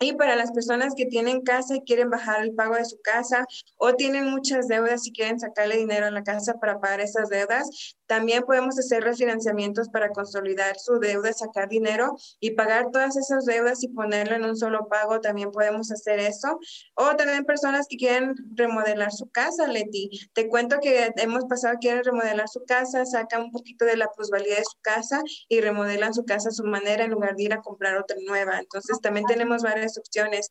y 0.00 0.12
para 0.12 0.36
las 0.36 0.52
personas 0.52 0.94
que 0.96 1.06
tienen 1.06 1.42
casa 1.42 1.76
y 1.76 1.82
quieren 1.82 2.10
bajar 2.10 2.42
el 2.42 2.54
pago 2.54 2.76
de 2.76 2.84
su 2.84 3.00
casa 3.02 3.46
o 3.76 3.94
tienen 3.94 4.30
muchas 4.30 4.68
deudas 4.68 5.06
y 5.06 5.12
quieren 5.12 5.40
sacarle 5.40 5.76
dinero 5.76 6.06
a 6.06 6.10
la 6.10 6.22
casa 6.22 6.54
para 6.60 6.80
pagar 6.80 7.00
esas 7.00 7.28
deudas, 7.28 7.96
también 8.06 8.42
podemos 8.44 8.78
hacer 8.78 9.04
refinanciamientos 9.04 9.90
para 9.90 10.08
consolidar 10.10 10.78
su 10.78 10.98
deuda, 10.98 11.32
sacar 11.32 11.68
dinero 11.68 12.16
y 12.40 12.52
pagar 12.52 12.90
todas 12.90 13.16
esas 13.16 13.44
deudas 13.44 13.82
y 13.82 13.88
ponerlo 13.88 14.36
en 14.36 14.44
un 14.44 14.56
solo 14.56 14.88
pago. 14.88 15.20
También 15.20 15.50
podemos 15.50 15.92
hacer 15.92 16.18
eso. 16.18 16.58
O 16.94 17.16
también 17.16 17.44
personas 17.44 17.86
que 17.88 17.98
quieren 17.98 18.34
remodelar 18.54 19.12
su 19.12 19.28
casa, 19.28 19.66
Leti. 19.66 20.10
Te 20.32 20.48
cuento 20.48 20.78
que 20.80 21.12
hemos 21.16 21.44
pasado, 21.44 21.76
quieren 21.80 22.02
remodelar 22.02 22.48
su 22.48 22.64
casa, 22.64 23.04
sacan 23.04 23.42
un 23.42 23.50
poquito 23.52 23.84
de 23.84 23.98
la 23.98 24.08
plusvalía 24.08 24.56
de 24.56 24.64
su 24.64 24.78
casa 24.80 25.20
y 25.48 25.60
remodelan 25.60 26.14
su 26.14 26.24
casa 26.24 26.48
a 26.48 26.52
su 26.52 26.64
manera 26.64 27.04
en 27.04 27.10
lugar 27.10 27.36
de 27.36 27.42
ir 27.42 27.52
a 27.52 27.60
comprar 27.60 27.98
otra 27.98 28.16
nueva. 28.26 28.58
Entonces 28.58 29.00
también 29.02 29.26
tenemos 29.26 29.62
varias 29.62 29.87
opciones. 29.96 30.50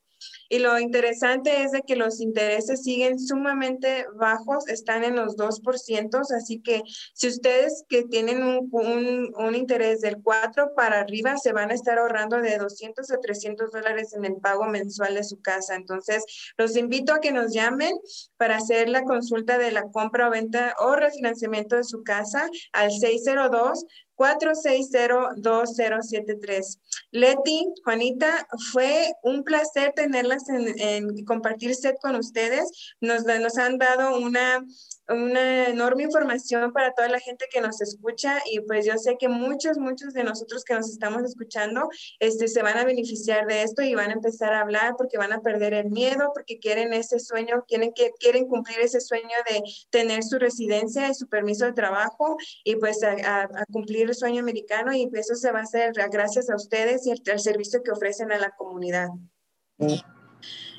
Y 0.49 0.59
lo 0.59 0.79
interesante 0.79 1.63
es 1.63 1.71
de 1.71 1.83
que 1.83 1.95
los 1.95 2.19
intereses 2.21 2.81
siguen 2.81 3.19
sumamente 3.19 4.05
bajos, 4.15 4.67
están 4.67 5.03
en 5.03 5.15
los 5.15 5.35
2%, 5.35 6.19
así 6.35 6.59
que 6.59 6.81
si 7.13 7.27
usted 7.27 7.47
ustedes 7.47 7.83
que 7.87 8.03
tienen 8.03 8.43
un, 8.43 9.33
un, 9.37 9.55
interés 9.55 10.01
del 10.01 10.21
4 10.21 10.73
para 10.75 10.99
arriba 10.99 11.37
se 11.37 11.53
van 11.53 11.71
a 11.71 11.73
estar 11.73 11.97
ahorrando 11.97 12.41
de 12.41 12.57
200 12.57 13.09
a 13.11 13.19
300 13.19 13.71
dólares 13.71 14.13
en 14.13 14.25
el 14.25 14.35
pago 14.37 14.65
mensual 14.65 15.15
de 15.15 15.23
su 15.23 15.41
casa. 15.41 15.75
Entonces, 15.75 16.23
los 16.57 16.75
invito 16.75 17.13
a 17.13 17.19
que 17.19 17.31
nos 17.31 17.53
llamen 17.53 17.93
para 18.37 18.57
hacer 18.57 18.89
la 18.89 19.03
consulta 19.03 19.57
de 19.57 19.71
la 19.71 19.83
compra 19.83 20.27
o 20.27 20.31
venta 20.31 20.75
o 20.79 20.95
refinanciamiento 20.95 21.75
de 21.77 21.83
su 21.83 22.03
casa 22.03 22.49
al 22.73 22.91
602 22.91 23.85
460-2073. 24.17 26.79
Leti, 27.11 27.67
Juanita, 27.83 28.47
fue 28.71 29.13
un 29.23 29.43
placer 29.43 29.91
tenerlas 29.95 30.43
en, 30.49 31.25
compartir 31.25 31.73
set 31.75 31.97
con 32.01 32.15
ustedes. 32.15 32.95
Nos, 32.99 33.23
nos 33.23 33.57
han 33.57 33.77
dado 33.77 34.17
una 34.17 34.65
una 35.09 35.69
enorme 35.69 36.03
información 36.03 36.73
para 36.73 36.93
toda 36.93 37.07
la 37.07 37.19
gente 37.19 37.45
que 37.51 37.61
nos 37.61 37.81
escucha 37.81 38.39
y 38.51 38.59
pues 38.61 38.85
yo 38.85 38.97
sé 38.97 39.17
que 39.17 39.29
muchos, 39.29 39.77
muchos 39.77 40.13
de 40.13 40.23
nosotros 40.23 40.63
que 40.63 40.73
nos 40.73 40.89
estamos 40.89 41.23
escuchando 41.23 41.89
este, 42.19 42.47
se 42.47 42.61
van 42.61 42.77
a 42.77 42.85
beneficiar 42.85 43.47
de 43.47 43.63
esto 43.63 43.81
y 43.81 43.95
van 43.95 44.09
a 44.09 44.13
empezar 44.13 44.53
a 44.53 44.61
hablar 44.61 44.95
porque 44.97 45.17
van 45.17 45.33
a 45.33 45.41
perder 45.41 45.73
el 45.73 45.89
miedo, 45.89 46.31
porque 46.33 46.59
quieren 46.59 46.93
ese 46.93 47.19
sueño, 47.19 47.63
quieren, 47.67 47.93
que, 47.93 48.11
quieren 48.19 48.47
cumplir 48.47 48.79
ese 48.79 48.99
sueño 48.99 49.35
de 49.49 49.61
tener 49.89 50.23
su 50.23 50.39
residencia 50.39 51.09
y 51.09 51.13
su 51.13 51.27
permiso 51.27 51.65
de 51.65 51.73
trabajo 51.73 52.37
y 52.63 52.75
pues 52.75 53.03
a, 53.03 53.49
cumplir 53.71 54.09
el 54.09 54.15
sueño 54.15 54.41
americano 54.41 54.93
y 54.93 55.09
eso 55.13 55.35
se 55.35 55.51
va 55.51 55.59
a 55.59 55.63
hacer 55.63 55.93
gracias 56.11 56.49
a 56.49 56.55
ustedes 56.55 57.05
y 57.05 57.11
al, 57.11 57.39
servicio 57.39 57.81
que 57.83 57.91
ofrecen 57.91 58.31
a 58.31 58.39
la 58.39 58.51
comunidad. 58.51 59.07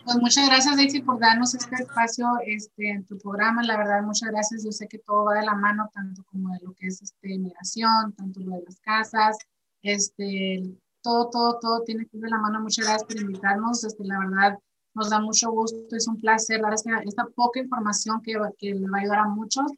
Pues 0.09 0.21
muchas 0.21 0.49
gracias, 0.49 0.75
Daisy, 0.75 1.03
por 1.03 1.21
darnos 1.21 1.55
este 1.55 1.75
espacio 1.83 2.27
este, 2.47 2.93
en 2.93 3.05
tu 3.05 3.19
programa. 3.19 3.63
La 3.63 3.77
verdad, 3.77 4.03
muchas 4.03 4.31
gracias. 4.31 4.65
Yo 4.65 4.73
sé 4.73 4.89
que 4.89 4.97
todo 4.97 5.25
va 5.25 5.35
de 5.35 5.45
la 5.45 5.55
mano, 5.55 5.91
tanto 5.93 6.25
como 6.25 6.49
de 6.55 6.61
lo 6.63 6.73
que 6.73 6.87
es 6.87 7.03
este, 7.03 7.39
migración, 7.39 8.15
tanto 8.17 8.41
lo 8.41 8.53
de 8.53 8.63
las 8.63 8.81
casas, 8.81 9.37
este, 9.83 10.63
todo, 11.03 11.29
todo, 11.29 11.59
todo 11.61 11.83
tiene 11.83 12.07
que 12.07 12.17
ir 12.17 12.23
de 12.23 12.31
la 12.31 12.39
mano. 12.39 12.59
Muchas 12.59 12.87
gracias 12.87 13.05
por 13.05 13.21
invitarnos. 13.21 13.85
Este, 13.85 14.03
la 14.05 14.19
verdad, 14.19 14.59
nos 14.95 15.11
da 15.11 15.21
mucho 15.21 15.51
gusto, 15.51 15.95
es 15.95 16.09
un 16.09 16.17
placer 16.17 16.63
dar 16.63 16.73
esta, 16.73 17.01
esta 17.01 17.27
poca 17.27 17.61
información 17.61 18.23
que, 18.23 18.33
que 18.57 18.77
le 18.77 18.89
va 18.89 18.97
a 18.97 19.01
ayudar 19.03 19.19
a 19.19 19.29
muchos. 19.29 19.71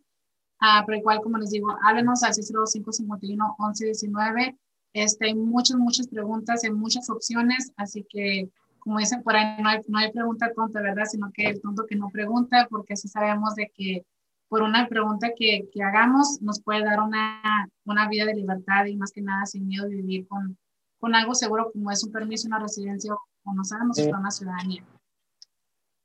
Ah, 0.61 0.85
pero 0.87 0.97
igual, 0.97 1.23
como 1.23 1.39
les 1.39 1.51
digo, 1.51 1.77
háblenos 1.83 2.23
al 2.23 2.35
60551 2.35 3.57
1119 3.59 4.57
Este, 4.93 5.27
hay 5.27 5.35
muchas, 5.35 5.77
muchas 5.77 6.07
preguntas, 6.07 6.63
hay 6.63 6.71
muchas 6.71 7.11
opciones, 7.11 7.73
así 7.77 8.07
que 8.09 8.49
como 8.81 8.99
dicen 8.99 9.23
por 9.23 9.37
ahí, 9.37 9.63
no 9.63 9.69
hay, 9.69 9.81
no 9.89 9.99
hay 9.99 10.13
pregunta 10.13 10.53
tonta, 10.55 10.81
¿verdad? 10.81 11.05
Sino 11.05 11.31
que 11.33 11.47
el 11.49 11.61
tonto 11.61 11.87
que 11.87 11.97
no 11.97 12.11
pregunta, 12.11 12.67
porque 12.71 12.95
así 12.95 13.09
sabemos 13.09 13.55
de 13.55 13.71
que 13.75 14.05
por 14.49 14.63
una 14.63 14.89
pregunta 14.89 15.31
que, 15.37 15.69
que 15.73 15.83
hagamos 15.83 16.43
nos 16.43 16.61
puede 16.61 16.85
dar 16.85 17.01
una, 17.01 17.69
una, 17.85 18.09
vida 18.09 18.25
de 18.25 18.35
libertad 18.35 18.87
y 18.87 18.97
más 18.97 19.13
que 19.13 19.23
nada 19.23 19.47
sin 19.47 19.69
miedo 19.69 19.89
de 19.89 19.95
vivir 19.95 20.27
con, 20.27 20.59
con 20.99 21.15
algo 21.15 21.35
seguro 21.35 21.71
como 21.73 21.91
es 21.93 22.03
un 22.03 22.11
permiso, 22.11 22.49
una 22.49 22.59
residencia 22.59 23.15
o 23.15 23.55
no 23.55 23.65
sabemos 23.65 23.97
si 23.97 24.09
una 24.09 24.31
ciudadanía. 24.31 24.85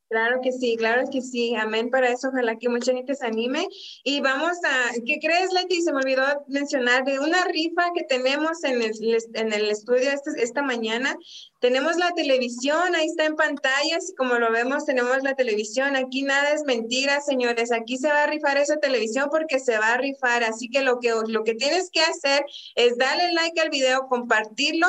Claro 0.07 0.39
que 0.41 0.51
sí, 0.51 0.75
claro 0.77 1.09
que 1.11 1.21
sí. 1.21 1.55
Amén 1.55 1.89
para 1.89 2.09
eso. 2.09 2.29
Ojalá 2.29 2.57
que 2.57 2.69
mucha 2.69 2.93
gente 2.93 3.15
se 3.15 3.25
anime. 3.25 3.67
Y 4.03 4.21
vamos 4.21 4.57
a, 4.63 4.93
¿qué 5.05 5.17
crees, 5.19 5.51
Leti? 5.51 5.81
Se 5.81 5.91
me 5.91 5.99
olvidó 5.99 6.23
mencionar 6.47 7.03
de 7.03 7.19
una 7.19 7.43
rifa 7.45 7.91
que 7.95 8.03
tenemos 8.03 8.63
en 8.63 8.81
el, 8.83 8.93
en 9.33 9.51
el 9.51 9.69
estudio 9.69 10.11
esta, 10.11 10.31
esta 10.37 10.61
mañana. 10.61 11.17
Tenemos 11.65 11.95
la 11.95 12.11
televisión, 12.11 12.93
ahí 12.93 13.07
está 13.07 13.25
en 13.25 13.35
pantallas, 13.35 14.13
como 14.15 14.35
lo 14.35 14.51
vemos, 14.51 14.85
tenemos 14.85 15.23
la 15.23 15.33
televisión. 15.33 15.95
Aquí 15.95 16.21
nada 16.21 16.51
es 16.51 16.63
mentira, 16.63 17.21
señores. 17.21 17.71
Aquí 17.71 17.97
se 17.97 18.07
va 18.07 18.21
a 18.21 18.27
rifar 18.27 18.57
esa 18.57 18.77
televisión 18.77 19.29
porque 19.31 19.59
se 19.59 19.75
va 19.79 19.93
a 19.93 19.97
rifar. 19.97 20.43
Así 20.43 20.69
que 20.69 20.81
lo 20.81 20.99
que, 20.99 21.11
lo 21.27 21.43
que 21.43 21.55
tienes 21.55 21.89
que 21.89 22.01
hacer 22.01 22.45
es 22.75 22.99
darle 22.99 23.33
like 23.33 23.59
al 23.59 23.71
video, 23.71 24.07
compartirlo 24.07 24.87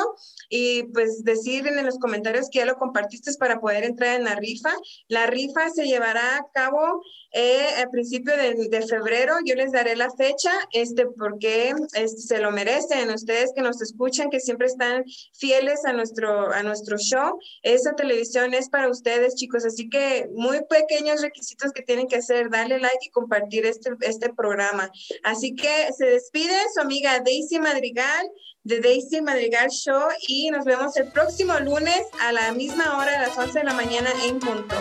y 0.49 0.83
pues 0.93 1.23
decir 1.23 1.65
en 1.65 1.83
los 1.83 1.97
comentarios 1.97 2.47
que 2.51 2.59
ya 2.59 2.65
lo 2.65 2.77
compartiste 2.77 3.31
para 3.39 3.59
poder 3.59 3.83
entrar 3.83 4.15
en 4.15 4.25
la 4.25 4.35
rifa. 4.35 4.69
La 5.07 5.25
rifa 5.25 5.71
se 5.71 5.87
llevará 5.87 6.37
a 6.37 6.45
cabo 6.53 7.01
eh, 7.33 7.67
a 7.83 7.89
principio 7.89 8.33
de, 8.35 8.81
febrero. 8.87 9.35
Yo 9.45 9.55
les 9.55 9.71
daré 9.71 9.95
la 9.95 10.09
fecha, 10.11 10.51
este, 10.71 11.07
porque 11.07 11.73
este, 11.93 12.21
se 12.21 12.39
lo 12.39 12.51
merecen. 12.51 13.09
Ustedes 13.11 13.51
que 13.53 13.61
nos 13.61 13.81
escuchan, 13.81 14.29
que 14.29 14.39
siempre 14.39 14.67
están 14.67 15.03
fieles 15.33 15.83
a 15.85 15.93
nuestro, 15.93 16.51
a 16.53 16.63
nuestro 16.67 16.97
show. 16.97 17.39
Esa 17.63 17.95
televisión 17.95 18.53
es 18.53 18.69
para 18.69 18.89
ustedes, 18.89 19.35
chicos. 19.35 19.65
Así 19.65 19.89
que 19.89 20.29
muy 20.33 20.59
pequeños 20.69 21.21
requisitos 21.21 21.71
que 21.71 21.81
tienen 21.81 22.07
que 22.07 22.17
hacer, 22.17 22.49
darle 22.49 22.79
like 22.79 23.05
y 23.05 23.09
compartir 23.09 23.65
este, 23.65 23.91
este 24.01 24.33
programa. 24.33 24.91
Así 25.23 25.55
que 25.55 25.91
se 25.97 26.05
despide 26.05 26.55
su 26.73 26.81
amiga 26.81 27.19
Daisy 27.19 27.59
Madrigal 27.59 28.27
de 28.63 28.81
Daisy 28.81 29.21
Madrigal 29.21 29.69
Show 29.69 30.09
y 30.27 30.51
nos 30.51 30.65
vemos 30.65 30.97
el 30.97 31.09
próximo 31.11 31.57
lunes 31.59 32.01
a 32.19 32.33
la 32.33 32.51
misma 32.51 32.97
hora, 32.97 33.17
a 33.17 33.27
las 33.27 33.37
11 33.37 33.59
de 33.59 33.65
la 33.65 33.73
mañana 33.73 34.09
en 34.25 34.39
punto. 34.39 34.75